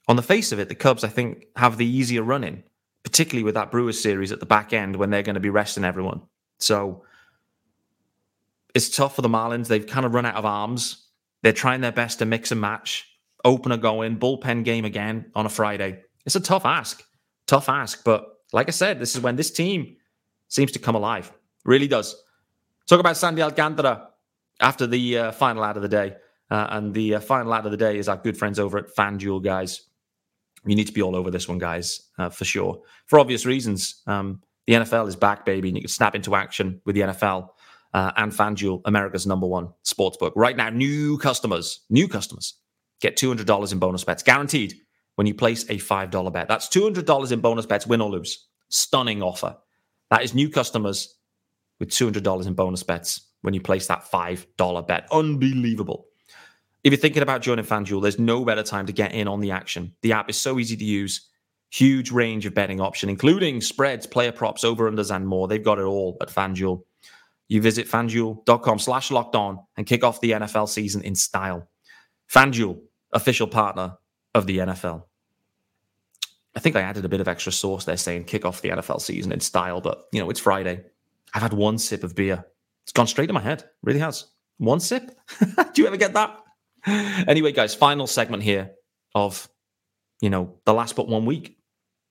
on 0.07 0.15
the 0.15 0.21
face 0.21 0.51
of 0.51 0.59
it, 0.59 0.69
the 0.69 0.75
Cubs, 0.75 1.03
I 1.03 1.09
think, 1.09 1.47
have 1.55 1.77
the 1.77 1.85
easier 1.85 2.23
running, 2.23 2.63
particularly 3.03 3.43
with 3.43 3.55
that 3.55 3.71
Brewers 3.71 4.01
series 4.01 4.31
at 4.31 4.39
the 4.39 4.45
back 4.45 4.73
end 4.73 4.95
when 4.95 5.09
they're 5.09 5.23
going 5.23 5.35
to 5.35 5.39
be 5.39 5.49
resting 5.49 5.85
everyone. 5.85 6.21
So 6.59 7.03
it's 8.75 8.89
tough 8.89 9.15
for 9.15 9.21
the 9.21 9.29
Marlins. 9.29 9.67
They've 9.67 9.85
kind 9.85 10.05
of 10.05 10.13
run 10.13 10.25
out 10.25 10.35
of 10.35 10.45
arms. 10.45 11.07
They're 11.41 11.53
trying 11.53 11.81
their 11.81 11.91
best 11.91 12.19
to 12.19 12.25
mix 12.25 12.51
and 12.51 12.59
match, 12.59 13.07
opener 13.45 13.77
going, 13.77 14.17
bullpen 14.17 14.63
game 14.65 14.85
again 14.85 15.31
on 15.35 15.45
a 15.45 15.49
Friday. 15.49 16.01
It's 16.25 16.35
a 16.35 16.41
tough 16.41 16.65
ask, 16.65 17.03
tough 17.47 17.69
ask. 17.69 18.03
But 18.03 18.25
like 18.51 18.67
I 18.67 18.71
said, 18.71 18.99
this 18.99 19.15
is 19.15 19.21
when 19.21 19.35
this 19.35 19.51
team 19.51 19.95
seems 20.49 20.71
to 20.73 20.79
come 20.79 20.95
alive. 20.95 21.31
Really 21.63 21.87
does. 21.87 22.15
Talk 22.87 22.99
about 22.99 23.17
Sandy 23.17 23.41
Alcantara 23.41 24.09
after 24.59 24.85
the 24.85 25.17
uh, 25.17 25.31
final 25.31 25.63
out 25.63 25.77
of 25.77 25.81
the 25.81 25.89
day. 25.89 26.15
Uh, 26.51 26.67
and 26.71 26.93
the 26.93 27.15
uh, 27.15 27.19
final 27.19 27.53
out 27.53 27.65
of 27.65 27.71
the 27.71 27.77
day 27.77 27.97
is 27.97 28.09
our 28.09 28.17
good 28.17 28.37
friends 28.37 28.59
over 28.59 28.77
at 28.77 28.93
FanDuel, 28.95 29.43
guys 29.43 29.87
you 30.65 30.75
need 30.75 30.87
to 30.87 30.93
be 30.93 31.01
all 31.01 31.15
over 31.15 31.31
this 31.31 31.47
one, 31.47 31.57
guys, 31.59 32.01
uh, 32.17 32.29
for 32.29 32.45
sure. 32.45 32.81
For 33.07 33.19
obvious 33.19 33.45
reasons. 33.45 34.01
Um, 34.07 34.41
the 34.67 34.73
NFL 34.75 35.07
is 35.09 35.15
back, 35.15 35.45
baby, 35.45 35.67
and 35.69 35.77
you 35.77 35.83
can 35.83 35.89
snap 35.89 36.15
into 36.15 36.35
action 36.35 36.81
with 36.85 36.95
the 36.95 37.01
NFL. 37.01 37.49
uh, 37.93 38.11
and 38.17 38.31
FanDuel, 38.31 38.81
America's 38.85 39.27
number 39.27 39.45
one 39.47 39.69
sportsbook. 39.85 40.31
Right 40.35 40.57
now, 40.57 40.69
new 40.69 41.17
customers, 41.17 41.81
new 41.89 42.07
customers 42.07 42.55
get 43.01 43.17
$200 43.17 43.71
in 43.71 43.79
bonus 43.79 44.03
bets 44.03 44.23
guaranteed 44.23 44.73
when 45.15 45.27
you 45.27 45.35
place 45.35 45.63
a 45.69 45.77
$5 45.77 46.33
bet. 46.33 46.47
That's 46.47 46.67
$200 46.69 47.31
in 47.31 47.39
bonus 47.41 47.65
bets, 47.65 47.85
win 47.85 48.01
or 48.01 48.09
lose. 48.09 48.47
Stunning 48.69 49.21
offer. 49.21 49.57
That 50.09 50.23
is 50.23 50.33
new 50.33 50.49
customers 50.49 51.15
with 51.79 51.89
$200 51.89 52.47
in 52.47 52.53
bonus 52.53 52.83
bets 52.83 53.29
when 53.41 53.53
you 53.53 53.61
place 53.61 53.87
that 53.87 54.05
$5 54.11 54.87
bet. 54.87 55.07
Unbelievable. 55.11 56.05
If 56.83 56.91
you're 56.91 56.99
thinking 56.99 57.23
about 57.23 57.41
joining 57.41 57.63
FanDuel, 57.63 58.01
there's 58.01 58.19
no 58.19 58.43
better 58.43 58.63
time 58.63 58.85
to 58.87 58.93
get 58.93 59.13
in 59.13 59.27
on 59.27 59.39
the 59.39 59.51
action. 59.51 59.93
The 60.01 60.11
app 60.11 60.29
is 60.29 60.39
so 60.39 60.59
easy 60.59 60.75
to 60.75 60.83
use, 60.83 61.29
huge 61.69 62.11
range 62.11 62.45
of 62.45 62.53
betting 62.53 62.81
option, 62.81 63.09
including 63.09 63.61
spreads, 63.61 64.05
player 64.05 64.33
props, 64.33 64.65
over-unders, 64.65 65.15
and 65.15 65.25
more. 65.25 65.47
They've 65.47 65.63
got 65.63 65.79
it 65.79 65.83
all 65.83 66.17
at 66.21 66.27
FanDuel. 66.27 66.83
You 67.47 67.61
visit 67.61 67.87
fanduel.com 67.87 68.79
slash 68.79 69.11
locked 69.11 69.35
on 69.35 69.59
and 69.77 69.85
kick 69.85 70.03
off 70.03 70.19
the 70.19 70.31
NFL 70.31 70.67
season 70.67 71.03
in 71.03 71.15
style. 71.15 71.69
FanDuel, 72.29 72.81
official 73.13 73.47
partner 73.47 73.97
of 74.35 74.45
the 74.45 74.57
NFL. 74.57 75.03
I 76.55 76.59
think 76.59 76.75
I 76.75 76.81
added 76.81 77.05
a 77.05 77.09
bit 77.09 77.21
of 77.21 77.27
extra 77.27 77.51
sauce 77.51 77.85
there 77.85 77.97
saying 77.97 78.25
kick 78.25 78.43
off 78.43 78.61
the 78.61 78.69
NFL 78.69 79.01
season 79.01 79.31
in 79.31 79.39
style, 79.39 79.79
but 79.81 80.05
you 80.11 80.21
know, 80.21 80.29
it's 80.29 80.39
Friday. 80.39 80.83
I've 81.33 81.41
had 81.41 81.53
one 81.53 81.77
sip 81.77 82.03
of 82.03 82.13
beer. 82.13 82.45
It's 82.83 82.91
gone 82.91 83.07
straight 83.07 83.27
to 83.27 83.33
my 83.33 83.41
head. 83.41 83.63
Really 83.81 83.99
has. 83.99 84.25
One 84.57 84.79
sip. 84.79 85.11
Do 85.73 85.81
you 85.81 85.87
ever 85.87 85.97
get 85.97 86.13
that? 86.13 86.42
Anyway, 87.27 87.51
guys, 87.51 87.73
final 87.73 88.07
segment 88.07 88.43
here 88.43 88.71
of, 89.15 89.47
you 90.21 90.29
know, 90.29 90.55
the 90.65 90.73
last 90.73 90.95
but 90.95 91.07
one 91.07 91.25
week 91.25 91.57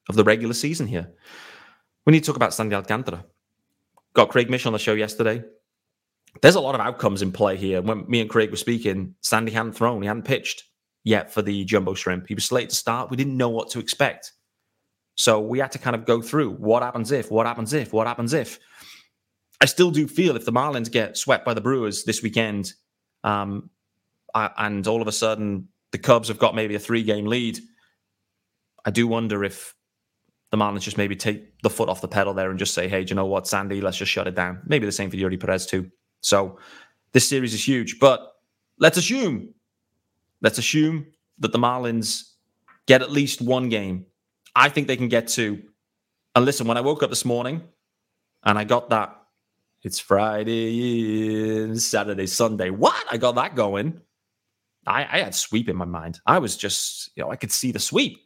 of 0.09 0.17
the 0.17 0.25
regular 0.25 0.55
season 0.55 0.87
here. 0.87 1.13
We 2.07 2.13
need 2.13 2.21
to 2.21 2.27
talk 2.27 2.37
about 2.37 2.55
Sandy 2.55 2.75
Alcantara. 2.75 3.25
Got 4.15 4.31
Craig 4.31 4.51
Mish 4.51 4.67
on 4.67 4.73
the 4.73 4.79
show 4.79 4.95
yesterday. 4.95 5.45
There's 6.41 6.55
a 6.55 6.61
lot 6.61 6.75
of 6.75 6.81
outcomes 6.81 7.23
in 7.23 7.33
play 7.33 7.57
here. 7.57 7.83
When 7.83 8.09
me 8.09 8.21
and 8.21 8.31
Craig 8.31 8.51
were 8.51 8.57
speaking, 8.57 9.15
Sandy 9.21 9.53
hadn't 9.53 9.73
thrown, 9.73 10.01
he 10.01 10.09
hadn't 10.09 10.25
pitched 10.25 10.65
yet 11.05 11.33
for 11.33 11.43
the 11.43 11.65
jumbo 11.65 11.95
shrimp. 11.95 12.27
He 12.27 12.35
was 12.35 12.45
slated 12.45 12.71
to 12.71 12.77
start. 12.77 13.11
We 13.11 13.17
didn't 13.17 13.37
know 13.37 13.51
what 13.51 13.71
to 13.71 13.79
expect. 13.79 14.33
So 15.17 15.41
we 15.41 15.59
had 15.59 15.73
to 15.73 15.79
kind 15.79 15.95
of 15.95 16.07
go 16.07 16.23
through 16.23 16.53
what 16.53 16.83
happens 16.83 17.13
if, 17.13 17.31
what 17.31 17.47
happens 17.47 17.73
if, 17.73 17.93
what 17.93 18.07
happens 18.07 18.33
if. 18.33 18.59
I 19.61 19.67
still 19.67 19.91
do 19.91 20.09
feel 20.09 20.37
if 20.37 20.45
the 20.45 20.53
Marlins 20.53 20.91
get 20.91 21.17
swept 21.17 21.45
by 21.45 21.55
the 21.55 21.61
Brewers 21.61 22.05
this 22.05 22.23
weekend, 22.23 22.73
um, 23.23 23.71
and 24.35 24.87
all 24.87 25.03
of 25.03 25.09
a 25.09 25.13
sudden 25.13 25.69
the 25.93 25.99
Cubs 25.99 26.29
have 26.29 26.39
got 26.39 26.55
maybe 26.55 26.75
a 26.75 26.79
three 26.79 27.03
game 27.03 27.27
lead, 27.27 27.59
I 28.85 28.91
do 28.91 29.07
wonder 29.07 29.45
if 29.45 29.75
the 30.51 30.57
Marlins 30.57 30.81
just 30.81 30.99
maybe 30.99 31.17
take 31.17 31.61
the 31.63 31.71
foot 31.71 31.89
off 31.89 32.01
the 32.01 32.09
pedal 32.09 32.35
there 32.35 32.51
and 32.51 32.59
just 32.59 32.75
say, 32.75 32.89
hey, 32.89 33.05
do 33.05 33.11
you 33.11 33.17
know 33.17 33.27
what, 33.27 33.47
Sandy, 33.47 33.81
let's 33.81 33.97
just 33.97 34.13
shut 34.13 34.27
it 34.27 34.35
down. 34.35 34.63
Maybe 34.67 34.87
the 34.87 34.93
same 34.93 35.11
for 35.11 35.17
Eury 35.17 35.41
Perez 35.41 35.67
too. 35.67 35.91
So 36.21 36.59
this 37.13 37.29
series 37.29 37.55
is 37.55 37.67
huge, 37.67 37.99
but 37.99 38.35
let's 38.79 38.99
assume 38.99 39.55
Let's 40.43 40.59
assume 40.59 41.07
that 41.39 41.53
the 41.53 41.59
Marlins 41.59 42.33
get 42.87 43.01
at 43.01 43.13
least 43.13 43.41
one 43.41 43.69
game. 43.69 44.07
I 44.57 44.69
think 44.69 44.89
they 44.89 44.97
can 44.97 45.09
get 45.09 45.29
two. 45.29 45.63
And 46.35 46.45
listen, 46.45 46.67
when 46.67 46.77
I 46.77 46.81
woke 46.81 47.03
up 47.05 47.11
this 47.11 47.25
morning 47.25 47.63
and 48.43 48.59
I 48.59 48.65
got 48.65 48.91
that, 48.91 49.17
it's 49.85 50.01
Friday, 50.01 51.75
Saturday, 51.77 52.27
Sunday. 52.27 52.71
What? 52.71 53.05
I 53.11 53.17
got 53.17 53.37
that 53.37 53.55
going. 53.55 54.01
I, 54.87 55.03
I 55.03 55.19
had 55.21 55.35
sweep 55.35 55.69
in 55.69 55.77
my 55.77 55.85
mind. 55.85 56.21
I 56.27 56.39
was 56.39 56.57
just, 56.57 57.11
you 57.17 57.23
know, 57.23 57.31
I 57.31 57.37
could 57.37 57.53
see 57.53 57.73
the 57.73 57.79
sweep. 57.79 58.19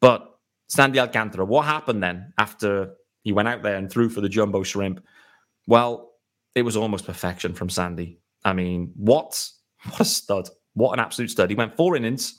But 0.00 0.28
Sandy 0.68 1.00
Alcantara, 1.00 1.44
what 1.44 1.64
happened 1.64 2.02
then 2.02 2.32
after 2.38 2.94
he 3.22 3.32
went 3.32 3.48
out 3.48 3.62
there 3.62 3.76
and 3.76 3.90
threw 3.90 4.08
for 4.08 4.20
the 4.20 4.28
jumbo 4.28 4.62
shrimp? 4.62 5.04
Well, 5.66 6.12
it 6.54 6.62
was 6.62 6.76
almost 6.76 7.06
perfection 7.06 7.54
from 7.54 7.70
Sandy. 7.70 8.20
I 8.44 8.52
mean, 8.52 8.92
what 8.96 9.48
what 9.84 10.00
a 10.00 10.04
stud. 10.04 10.48
What 10.74 10.92
an 10.92 11.00
absolute 11.00 11.30
stud. 11.30 11.50
He 11.50 11.56
went 11.56 11.76
four 11.76 11.96
innings. 11.96 12.38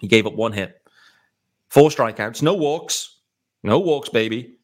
He 0.00 0.06
gave 0.06 0.26
up 0.26 0.34
one 0.34 0.52
hit, 0.52 0.80
four 1.70 1.88
strikeouts, 1.88 2.42
no 2.42 2.54
walks, 2.54 3.20
no 3.62 3.78
walks, 3.80 4.08
baby. 4.08 4.58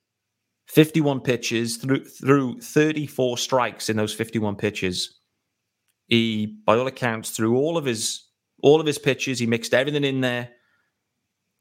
51 0.66 1.20
pitches 1.20 1.76
through 1.76 2.04
through 2.04 2.60
34 2.60 3.36
strikes 3.38 3.88
in 3.88 3.96
those 3.96 4.14
51 4.14 4.56
pitches. 4.56 5.20
He, 6.06 6.58
by 6.66 6.76
all 6.76 6.86
accounts, 6.86 7.30
threw 7.30 7.56
all 7.56 7.76
of 7.76 7.84
his 7.84 8.28
all 8.62 8.80
of 8.80 8.86
his 8.86 8.98
pitches. 8.98 9.38
He 9.38 9.46
mixed 9.46 9.74
everything 9.74 10.04
in 10.04 10.20
there. 10.20 10.50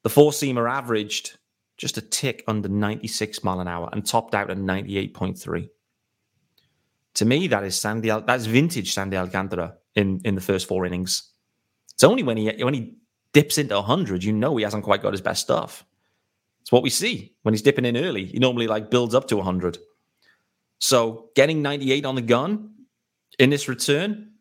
The 0.03 0.09
four 0.09 0.31
seamer 0.31 0.69
averaged 0.69 1.37
just 1.77 1.97
a 1.97 2.01
tick 2.01 2.43
under 2.47 2.69
96 2.69 3.43
mile 3.43 3.59
an 3.59 3.67
hour 3.67 3.89
and 3.91 4.05
topped 4.05 4.35
out 4.35 4.49
at 4.49 4.57
98.3. 4.57 5.69
To 7.15 7.25
me, 7.25 7.47
that 7.47 7.63
is 7.63 7.79
Sandy. 7.79 8.09
That's 8.09 8.45
vintage 8.45 8.93
Sandy 8.93 9.17
Alcantara 9.17 9.75
in 9.95 10.21
in 10.25 10.35
the 10.35 10.41
first 10.41 10.67
four 10.67 10.85
innings. 10.85 11.31
It's 11.93 12.03
only 12.03 12.23
when 12.23 12.37
he 12.37 12.51
when 12.63 12.73
he 12.73 12.95
dips 13.33 13.57
into 13.57 13.75
100, 13.75 14.23
you 14.23 14.31
know 14.31 14.55
he 14.55 14.63
hasn't 14.63 14.83
quite 14.83 15.01
got 15.01 15.13
his 15.13 15.21
best 15.21 15.41
stuff. 15.41 15.83
It's 16.61 16.71
what 16.71 16.83
we 16.83 16.89
see 16.89 17.35
when 17.41 17.53
he's 17.53 17.61
dipping 17.61 17.85
in 17.85 17.97
early. 17.97 18.25
He 18.25 18.39
normally 18.39 18.67
like 18.67 18.89
builds 18.89 19.13
up 19.13 19.27
to 19.27 19.35
100. 19.35 19.77
So 20.79 21.29
getting 21.35 21.61
98 21.61 22.05
on 22.05 22.15
the 22.15 22.21
gun 22.21 22.73
in 23.39 23.49
this 23.49 23.67
return, 23.67 24.32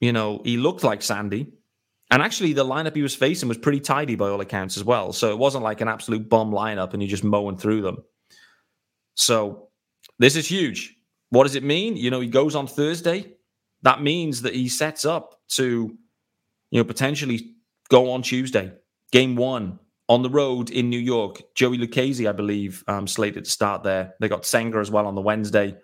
you 0.00 0.12
know, 0.12 0.40
he 0.44 0.56
looked 0.56 0.84
like 0.84 1.02
Sandy. 1.02 1.52
And 2.12 2.22
actually, 2.22 2.54
the 2.54 2.64
lineup 2.64 2.96
he 2.96 3.02
was 3.02 3.14
facing 3.14 3.48
was 3.48 3.58
pretty 3.58 3.78
tidy 3.78 4.16
by 4.16 4.28
all 4.28 4.40
accounts 4.40 4.76
as 4.76 4.82
well. 4.82 5.12
So 5.12 5.30
it 5.30 5.38
wasn't 5.38 5.62
like 5.62 5.80
an 5.80 5.86
absolute 5.86 6.28
bomb 6.28 6.50
lineup 6.50 6.92
and 6.92 7.00
you're 7.00 7.08
just 7.08 7.22
mowing 7.22 7.56
through 7.56 7.82
them. 7.82 7.98
So 9.14 9.68
this 10.18 10.34
is 10.34 10.48
huge. 10.48 10.96
What 11.28 11.44
does 11.44 11.54
it 11.54 11.62
mean? 11.62 11.96
You 11.96 12.10
know, 12.10 12.20
he 12.20 12.26
goes 12.26 12.56
on 12.56 12.66
Thursday 12.66 13.36
that 13.82 14.02
means 14.02 14.42
that 14.42 14.54
he 14.54 14.68
sets 14.68 15.04
up 15.04 15.40
to, 15.50 15.96
you 16.70 16.80
know, 16.80 16.84
potentially 16.84 17.54
go 17.88 18.10
on 18.12 18.22
Tuesday, 18.22 18.72
game 19.10 19.36
one 19.36 19.78
on 20.08 20.22
the 20.22 20.30
road 20.30 20.70
in 20.70 20.90
New 20.90 20.98
York. 20.98 21.42
Joey 21.54 21.78
Lucchesi, 21.78 22.28
I 22.28 22.32
believe, 22.32 22.84
um, 22.88 23.06
slated 23.06 23.44
to 23.44 23.50
start 23.50 23.82
there. 23.82 24.14
They 24.20 24.28
got 24.28 24.44
Senga 24.44 24.78
as 24.78 24.90
well 24.90 25.06
on 25.06 25.14
the 25.14 25.20
Wednesday. 25.20 25.76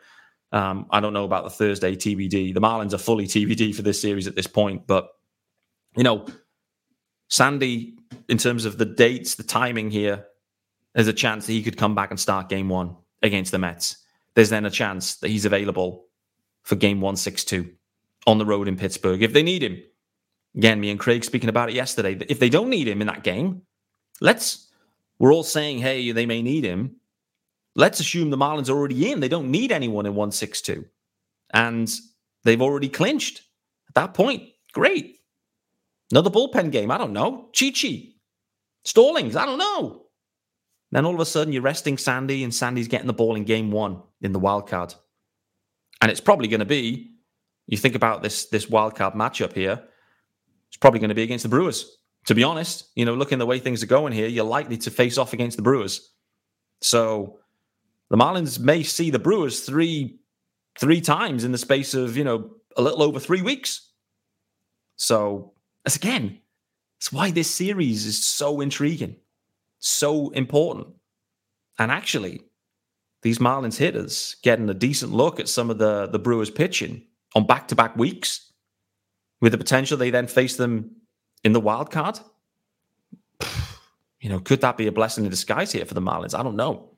Um, 0.53 0.87
I 0.91 1.01
don't 1.01 1.13
know 1.13 1.25
about 1.25 1.45
the 1.45 1.51
Thursday 1.51 1.97
TBD. 1.97 2.55
The 2.55 2.61
Marlins 2.61 2.93
are 2.93 2.99
fully 2.99 3.27
TBD 3.27 3.75
for 3.75 3.83
this 3.83 4.01
series 4.01 4.27
at 4.27 4.37
this 4.37 4.47
point, 4.47 4.87
but 4.87 5.09
you 5.97 6.05
know, 6.05 6.27
Sandy, 7.29 7.99
in 8.29 8.39
terms 8.39 8.65
of 8.65 8.79
the 8.79 8.85
dates, 8.85 9.35
the 9.35 9.43
timing 9.43 9.91
here, 9.91 10.27
there's 10.95 11.09
a 11.09 11.13
chance 11.13 11.47
that 11.47 11.53
he 11.53 11.63
could 11.63 11.77
come 11.77 11.95
back 11.95 12.11
and 12.11 12.21
start 12.21 12.49
game 12.49 12.69
one 12.69 12.97
against 13.23 13.51
the 13.53 13.59
Mets. 13.59 13.99
There's 14.35 14.51
then 14.51 14.67
a 14.67 14.71
chance 14.71 15.17
that 15.17 15.29
he's 15.29 15.45
available 15.45 16.07
for 16.63 16.77
game 16.77 17.01
one 17.01 17.17
six 17.17 17.45
two 17.45 17.73
on 18.27 18.39
the 18.39 18.47
road 18.47 18.69
in 18.69 18.77
Pittsburgh 18.77 19.23
if 19.23 19.33
they 19.33 19.43
need 19.43 19.63
him. 19.63 19.83
Again, 20.57 20.81
me 20.81 20.91
and 20.91 20.99
Craig 20.99 21.25
speaking 21.25 21.51
about 21.51 21.69
it 21.69 21.75
yesterday. 21.75 22.17
If 22.29 22.39
they 22.39 22.49
don't 22.49 22.71
need 22.71 22.89
him 22.89 23.01
in 23.01 23.07
that 23.09 23.23
game, 23.23 23.63
let's, 24.21 24.71
we're 25.19 25.33
all 25.33 25.43
saying, 25.43 25.79
hey, 25.79 26.13
they 26.13 26.25
may 26.25 26.41
need 26.41 26.65
him. 26.65 26.97
Let's 27.77 28.01
assume 28.01 28.31
the 28.31 28.37
Marlins 28.37 28.69
are 28.69 28.77
already 28.77 29.11
in. 29.11 29.21
They 29.21 29.29
don't 29.29 29.51
need 29.51 29.71
anyone 29.71 30.07
in 30.07 30.15
162. 30.15 30.85
And 31.53 31.89
they've 32.43 32.61
already 32.61 32.89
clinched 32.89 33.43
at 33.89 33.95
that 33.95 34.15
point. 34.15 34.45
Great. 34.73 35.19
Another 36.11 36.31
bullpen 36.31 36.73
game. 36.73 36.91
I 36.91 36.99
don't 36.99 37.13
know. 37.13 37.51
Chichi. 37.53 38.17
Stallings. 38.85 39.37
I 39.37 39.47
don't 39.47 39.59
know. 39.59 40.07
Then 40.91 41.05
all 41.05 41.15
of 41.15 41.21
a 41.21 41.27
sudden 41.27 41.53
you're 41.53 41.63
resting 41.63 41.99
Sandy 41.99 42.43
and 42.43 42.55
Sandy's 42.55 42.89
getting 42.89 43.07
the 43.07 43.13
ball 43.13 43.37
in 43.37 43.45
game 43.45 43.71
one 43.71 44.03
in 44.23 44.33
the 44.33 44.39
wild 44.39 44.69
card. 44.69 44.95
And 46.01 46.11
it's 46.11 46.21
probably 46.21 46.49
going 46.49 46.61
to 46.61 46.67
be 46.67 47.17
you 47.67 47.77
think 47.77 47.95
about 47.95 48.23
this 48.23 48.47
this 48.47 48.71
wild 48.71 48.95
card 48.95 49.15
matchup 49.15 49.53
here, 49.53 49.83
it's 50.69 50.77
probably 50.77 51.01
going 51.01 51.09
to 51.09 51.15
be 51.15 51.23
against 51.23 51.43
the 51.43 51.49
Brewers. 51.49 51.99
To 52.27 52.35
be 52.35 52.45
honest, 52.45 52.91
you 52.95 53.05
know, 53.05 53.15
looking 53.15 53.39
the 53.39 53.47
way 53.47 53.59
things 53.59 53.83
are 53.83 53.87
going 53.87 54.13
here, 54.13 54.29
you're 54.29 54.45
likely 54.45 54.77
to 54.79 54.91
face 54.91 55.19
off 55.19 55.33
against 55.33 55.57
the 55.57 55.63
Brewers. 55.63 56.13
So 56.81 57.39
the 58.11 58.17
Marlins 58.17 58.59
may 58.59 58.83
see 58.83 59.11
the 59.11 59.19
Brewers 59.19 59.61
three 59.61 60.19
three 60.79 61.01
times 61.01 61.45
in 61.45 61.53
the 61.53 61.59
space 61.59 61.95
of 61.95 62.17
you 62.17 62.25
know 62.25 62.51
a 62.77 62.83
little 62.83 63.03
over 63.03 63.19
three 63.19 63.43
weeks. 63.43 63.91
So 64.97 65.53
that's 65.85 65.97
again, 65.97 66.39
that's 66.99 67.13
why 67.13 67.31
this 67.31 67.51
series 67.51 68.07
is 68.07 68.23
so 68.23 68.61
intriguing, 68.61 69.17
so 69.79 70.31
important. 70.31 70.89
And 71.79 71.91
actually, 71.91 72.43
these 73.23 73.39
Marlins 73.39 73.77
hitters 73.77 74.37
getting 74.43 74.69
a 74.71 74.75
decent 74.75 75.13
look 75.13 75.41
at 75.41 75.49
some 75.49 75.71
of 75.71 75.79
the 75.79 76.07
the 76.07 76.19
Brewers 76.19 76.51
pitching 76.51 77.03
on 77.35 77.47
back 77.47 77.69
to 77.69 77.75
back 77.75 77.97
weeks 77.97 78.53
with 79.41 79.53
the 79.53 79.59
potential 79.59 79.97
they 79.97 80.11
then 80.11 80.27
face 80.27 80.57
them 80.57 80.97
in 81.45 81.53
the 81.53 81.61
wild 81.61 81.91
card. 81.91 82.19
You 84.19 84.31
know, 84.31 84.41
could 84.41 84.63
that 84.63 84.79
be 84.79 84.89
a 84.89 84.93
blessing 84.93 85.25
in 85.25 85.31
disguise 85.31 85.71
here 85.71 85.85
for 85.85 85.95
the 85.95 86.01
Marlins? 86.01 86.37
I 86.37 86.43
don't 86.43 86.57
know. 86.57 86.96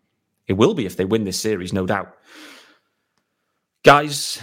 It 0.48 0.54
will 0.54 0.74
be 0.74 0.86
if 0.86 0.96
they 0.96 1.04
win 1.04 1.24
this 1.24 1.38
series, 1.38 1.72
no 1.72 1.86
doubt. 1.86 2.16
Guys, 3.84 4.42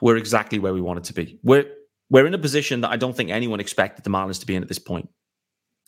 we're 0.00 0.16
exactly 0.16 0.58
where 0.58 0.74
we 0.74 0.80
wanted 0.80 1.04
to 1.04 1.14
be. 1.14 1.38
We're 1.42 1.64
we're 2.10 2.26
in 2.26 2.34
a 2.34 2.38
position 2.38 2.82
that 2.82 2.90
I 2.90 2.96
don't 2.96 3.16
think 3.16 3.30
anyone 3.30 3.60
expected 3.60 4.04
the 4.04 4.10
Marlins 4.10 4.40
to 4.40 4.46
be 4.46 4.54
in 4.54 4.62
at 4.62 4.68
this 4.68 4.78
point. 4.78 5.08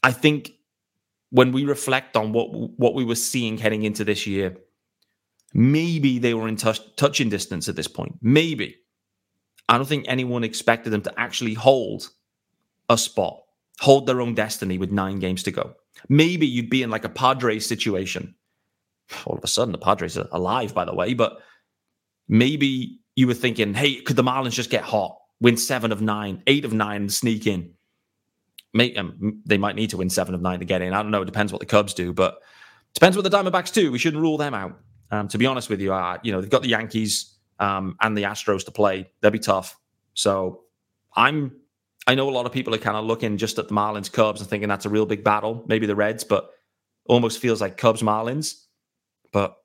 I 0.02 0.12
think 0.12 0.52
when 1.30 1.52
we 1.52 1.64
reflect 1.64 2.16
on 2.16 2.32
what 2.32 2.48
what 2.78 2.94
we 2.94 3.04
were 3.04 3.14
seeing 3.14 3.58
heading 3.58 3.82
into 3.82 4.04
this 4.04 4.26
year, 4.26 4.56
Maybe 5.54 6.18
they 6.18 6.34
were 6.34 6.48
in 6.48 6.56
touch, 6.56 6.80
touching 6.96 7.30
distance 7.30 7.68
at 7.68 7.76
this 7.76 7.88
point. 7.88 8.16
Maybe. 8.20 8.76
I 9.68 9.76
don't 9.76 9.86
think 9.86 10.04
anyone 10.08 10.44
expected 10.44 10.90
them 10.90 11.02
to 11.02 11.20
actually 11.20 11.54
hold 11.54 12.10
a 12.88 12.98
spot, 12.98 13.40
hold 13.80 14.06
their 14.06 14.20
own 14.20 14.34
destiny 14.34 14.78
with 14.78 14.90
nine 14.90 15.18
games 15.18 15.42
to 15.44 15.50
go. 15.50 15.74
Maybe 16.08 16.46
you'd 16.46 16.70
be 16.70 16.82
in 16.82 16.90
like 16.90 17.04
a 17.04 17.08
Padres 17.08 17.66
situation. 17.66 18.34
All 19.24 19.36
of 19.36 19.44
a 19.44 19.48
sudden, 19.48 19.72
the 19.72 19.78
Padres 19.78 20.18
are 20.18 20.28
alive, 20.32 20.74
by 20.74 20.84
the 20.84 20.94
way, 20.94 21.14
but 21.14 21.40
maybe 22.28 23.00
you 23.16 23.26
were 23.26 23.34
thinking, 23.34 23.74
hey, 23.74 23.96
could 23.96 24.16
the 24.16 24.22
Marlins 24.22 24.52
just 24.52 24.70
get 24.70 24.82
hot, 24.82 25.18
win 25.40 25.56
seven 25.56 25.92
of 25.92 26.00
nine, 26.02 26.42
eight 26.46 26.64
of 26.64 26.72
nine, 26.72 27.02
and 27.02 27.12
sneak 27.12 27.46
in? 27.46 27.72
Um, 28.96 29.42
they 29.46 29.58
might 29.58 29.76
need 29.76 29.90
to 29.90 29.96
win 29.96 30.10
seven 30.10 30.34
of 30.34 30.42
nine 30.42 30.58
to 30.58 30.64
get 30.64 30.82
in. 30.82 30.92
I 30.92 31.02
don't 31.02 31.10
know. 31.10 31.22
It 31.22 31.26
depends 31.26 31.52
what 31.52 31.60
the 31.60 31.66
Cubs 31.66 31.94
do, 31.94 32.12
but 32.12 32.38
depends 32.94 33.16
what 33.16 33.28
the 33.28 33.30
Diamondbacks 33.30 33.72
do. 33.72 33.90
We 33.90 33.98
shouldn't 33.98 34.22
rule 34.22 34.36
them 34.36 34.54
out. 34.54 34.78
Um, 35.10 35.26
to 35.28 35.38
be 35.38 35.46
honest 35.46 35.70
with 35.70 35.80
you, 35.80 35.92
uh, 35.94 36.18
you 36.22 36.32
know 36.32 36.40
they've 36.40 36.50
got 36.50 36.62
the 36.62 36.68
Yankees 36.68 37.34
um, 37.58 37.96
and 38.00 38.16
the 38.16 38.24
Astros 38.24 38.64
to 38.66 38.70
play. 38.70 39.10
They'll 39.20 39.30
be 39.30 39.38
tough. 39.38 39.76
So 40.14 40.64
I'm. 41.16 41.52
I 42.08 42.14
know 42.14 42.26
a 42.26 42.32
lot 42.32 42.46
of 42.46 42.52
people 42.52 42.74
are 42.74 42.78
kind 42.78 42.96
of 42.96 43.04
looking 43.04 43.36
just 43.36 43.58
at 43.58 43.68
the 43.68 43.74
Marlins 43.74 44.10
Cubs 44.10 44.40
and 44.40 44.48
thinking 44.48 44.66
that's 44.66 44.86
a 44.86 44.88
real 44.88 45.04
big 45.04 45.22
battle. 45.22 45.62
Maybe 45.68 45.84
the 45.84 45.94
Reds, 45.94 46.24
but 46.24 46.50
almost 47.04 47.38
feels 47.38 47.60
like 47.60 47.76
Cubs 47.76 48.00
Marlins. 48.00 48.64
But 49.30 49.58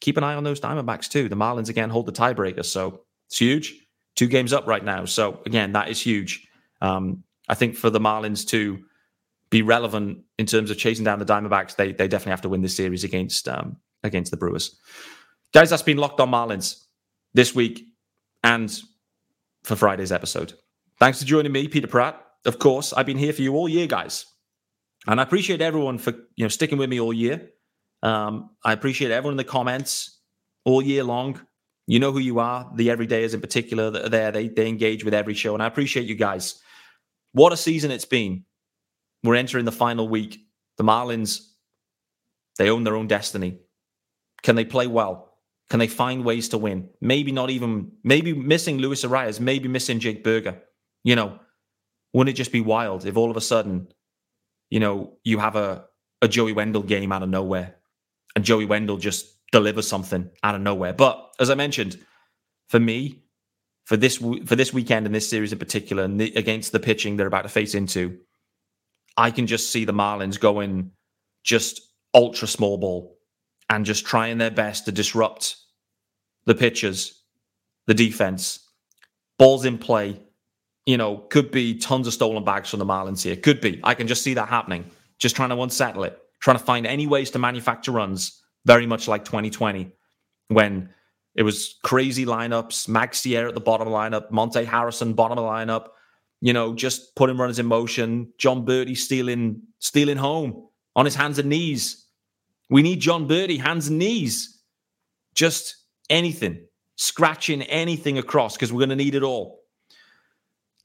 keep 0.00 0.16
an 0.16 0.22
eye 0.22 0.34
on 0.34 0.44
those 0.44 0.60
Diamondbacks 0.60 1.08
too. 1.08 1.28
The 1.28 1.34
Marlins 1.34 1.68
again 1.68 1.90
hold 1.90 2.06
the 2.06 2.12
tiebreaker, 2.12 2.64
so 2.64 3.00
it's 3.26 3.38
huge. 3.38 3.74
Two 4.14 4.28
games 4.28 4.52
up 4.52 4.68
right 4.68 4.84
now, 4.84 5.06
so 5.06 5.40
again 5.44 5.72
that 5.72 5.88
is 5.88 6.00
huge. 6.00 6.46
Um, 6.80 7.24
I 7.48 7.54
think 7.54 7.74
for 7.74 7.90
the 7.90 8.00
Marlins 8.00 8.46
to 8.48 8.78
be 9.50 9.62
relevant 9.62 10.20
in 10.38 10.46
terms 10.46 10.70
of 10.70 10.78
chasing 10.78 11.04
down 11.04 11.18
the 11.18 11.24
Diamondbacks, 11.24 11.74
they 11.74 11.90
they 11.90 12.06
definitely 12.06 12.30
have 12.30 12.42
to 12.42 12.48
win 12.48 12.62
this 12.62 12.76
series 12.76 13.02
against 13.02 13.48
um, 13.48 13.76
against 14.04 14.30
the 14.30 14.36
Brewers. 14.36 14.78
Guys, 15.52 15.70
that's 15.70 15.82
been 15.82 15.96
locked 15.96 16.20
on 16.20 16.30
Marlins 16.30 16.84
this 17.34 17.56
week 17.56 17.86
and 18.44 18.80
for 19.64 19.74
Friday's 19.74 20.12
episode. 20.12 20.52
Thanks 20.98 21.20
for 21.20 21.26
joining 21.26 21.52
me, 21.52 21.68
Peter 21.68 21.86
Pratt. 21.86 22.20
Of 22.44 22.58
course, 22.58 22.92
I've 22.92 23.06
been 23.06 23.18
here 23.18 23.32
for 23.32 23.42
you 23.42 23.54
all 23.54 23.68
year, 23.68 23.86
guys. 23.86 24.26
And 25.06 25.20
I 25.20 25.22
appreciate 25.22 25.60
everyone 25.60 25.98
for 25.98 26.10
you 26.34 26.44
know 26.44 26.48
sticking 26.48 26.78
with 26.78 26.90
me 26.90 27.00
all 27.00 27.12
year. 27.12 27.50
Um, 28.02 28.50
I 28.64 28.72
appreciate 28.72 29.10
everyone 29.10 29.34
in 29.34 29.38
the 29.38 29.44
comments 29.44 30.20
all 30.64 30.82
year 30.82 31.04
long. 31.04 31.40
You 31.86 32.00
know 32.00 32.12
who 32.12 32.18
you 32.18 32.40
are, 32.40 32.70
the 32.74 32.88
everydayers 32.88 33.32
in 33.32 33.40
particular 33.40 33.90
that 33.90 34.06
are 34.06 34.08
there. 34.08 34.32
They 34.32 34.48
they 34.48 34.68
engage 34.68 35.04
with 35.04 35.14
every 35.14 35.34
show, 35.34 35.54
and 35.54 35.62
I 35.62 35.66
appreciate 35.66 36.06
you 36.06 36.16
guys. 36.16 36.60
What 37.32 37.52
a 37.52 37.56
season 37.56 37.90
it's 37.92 38.04
been. 38.04 38.44
We're 39.22 39.36
entering 39.36 39.64
the 39.64 39.72
final 39.72 40.08
week. 40.08 40.40
The 40.78 40.84
Marlins, 40.84 41.40
they 42.58 42.70
own 42.70 42.84
their 42.84 42.96
own 42.96 43.06
destiny. 43.06 43.60
Can 44.42 44.56
they 44.56 44.64
play 44.64 44.86
well? 44.86 45.34
Can 45.70 45.78
they 45.78 45.88
find 45.88 46.24
ways 46.24 46.48
to 46.50 46.58
win? 46.58 46.88
Maybe 47.00 47.30
not 47.32 47.50
even, 47.50 47.92
maybe 48.02 48.32
missing 48.32 48.78
Luis 48.78 49.04
Arraez, 49.04 49.38
maybe 49.40 49.68
missing 49.68 50.00
Jake 50.00 50.24
Burger. 50.24 50.62
You 51.04 51.16
know, 51.16 51.38
wouldn't 52.12 52.34
it 52.34 52.38
just 52.38 52.52
be 52.52 52.60
wild 52.60 53.06
if 53.06 53.16
all 53.16 53.30
of 53.30 53.36
a 53.36 53.40
sudden, 53.40 53.88
you 54.70 54.80
know, 54.80 55.18
you 55.24 55.38
have 55.38 55.56
a, 55.56 55.84
a 56.22 56.28
Joey 56.28 56.52
Wendle 56.52 56.82
game 56.82 57.12
out 57.12 57.22
of 57.22 57.28
nowhere 57.28 57.76
and 58.34 58.44
Joey 58.44 58.64
Wendle 58.64 58.96
just 58.96 59.26
delivers 59.52 59.88
something 59.88 60.30
out 60.42 60.54
of 60.54 60.60
nowhere? 60.60 60.92
But 60.92 61.34
as 61.38 61.50
I 61.50 61.54
mentioned, 61.54 61.98
for 62.68 62.80
me, 62.80 63.22
for 63.84 63.96
this 63.96 64.18
for 64.18 64.54
this 64.56 64.72
weekend 64.72 65.06
and 65.06 65.14
this 65.14 65.28
series 65.28 65.52
in 65.52 65.58
particular, 65.58 66.02
and 66.02 66.20
the, 66.20 66.32
against 66.34 66.72
the 66.72 66.80
pitching 66.80 67.16
they're 67.16 67.26
about 67.26 67.42
to 67.42 67.48
face 67.48 67.74
into, 67.74 68.18
I 69.16 69.30
can 69.30 69.46
just 69.46 69.70
see 69.70 69.84
the 69.84 69.92
Marlins 69.94 70.38
going 70.38 70.92
just 71.42 71.80
ultra 72.14 72.46
small 72.46 72.76
ball 72.78 73.18
and 73.70 73.86
just 73.86 74.04
trying 74.06 74.38
their 74.38 74.50
best 74.50 74.84
to 74.84 74.92
disrupt 74.92 75.56
the 76.44 76.54
pitchers, 76.54 77.22
the 77.86 77.94
defense, 77.94 78.60
balls 79.38 79.64
in 79.64 79.78
play. 79.78 80.20
You 80.88 80.96
know, 80.96 81.18
could 81.18 81.50
be 81.50 81.78
tons 81.78 82.06
of 82.06 82.14
stolen 82.14 82.44
bags 82.44 82.70
from 82.70 82.78
the 82.78 82.86
Marlins 82.86 83.22
here. 83.22 83.36
Could 83.36 83.60
be. 83.60 83.80
I 83.84 83.94
can 83.94 84.06
just 84.06 84.22
see 84.22 84.34
that 84.34 84.48
happening. 84.48 84.90
Just 85.18 85.36
trying 85.36 85.50
to 85.50 85.60
unsettle 85.60 86.04
it, 86.04 86.18
trying 86.40 86.58
to 86.58 86.64
find 86.64 86.86
any 86.86 87.06
ways 87.06 87.30
to 87.32 87.38
manufacture 87.38 87.92
runs, 87.92 88.42
very 88.64 88.86
much 88.86 89.06
like 89.06 89.24
2020 89.24 89.92
when 90.48 90.88
it 91.34 91.42
was 91.42 91.76
crazy 91.84 92.24
lineups, 92.24 92.88
Max 92.88 93.20
Sierra 93.20 93.48
at 93.48 93.54
the 93.54 93.60
bottom 93.60 93.88
lineup, 93.88 94.30
Monte 94.30 94.64
Harrison 94.64 95.12
bottom 95.12 95.38
of 95.38 95.44
the 95.44 95.50
lineup, 95.50 95.88
you 96.40 96.52
know, 96.52 96.74
just 96.74 97.14
putting 97.16 97.36
runners 97.36 97.58
in 97.58 97.66
motion, 97.66 98.32
Jon 98.38 98.64
Berti 98.64 98.96
stealing 98.96 99.62
stealing 99.78 100.16
home 100.16 100.68
on 100.96 101.04
his 101.04 101.14
hands 101.14 101.38
and 101.38 101.48
knees 101.50 102.08
we 102.70 102.82
need 102.82 103.00
Jon 103.00 103.28
Berti, 103.28 103.60
hands 103.60 103.88
and 103.88 103.98
knees. 103.98 104.60
Just 105.34 105.76
anything, 106.10 106.66
scratching 106.96 107.62
anything 107.62 108.18
across 108.18 108.56
because 108.56 108.72
we're 108.72 108.80
going 108.80 108.88
to 108.90 108.96
need 108.96 109.14
it 109.14 109.22
all. 109.22 109.57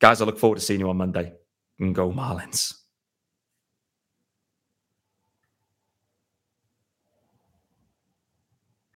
Guys, 0.04 0.20
I 0.20 0.26
look 0.26 0.38
forward 0.38 0.58
to 0.58 0.62
seeing 0.62 0.82
you 0.82 0.90
on 0.90 0.98
Monday. 0.98 1.32
And 1.80 1.96
go 1.96 2.12
Marlins. 2.12 2.74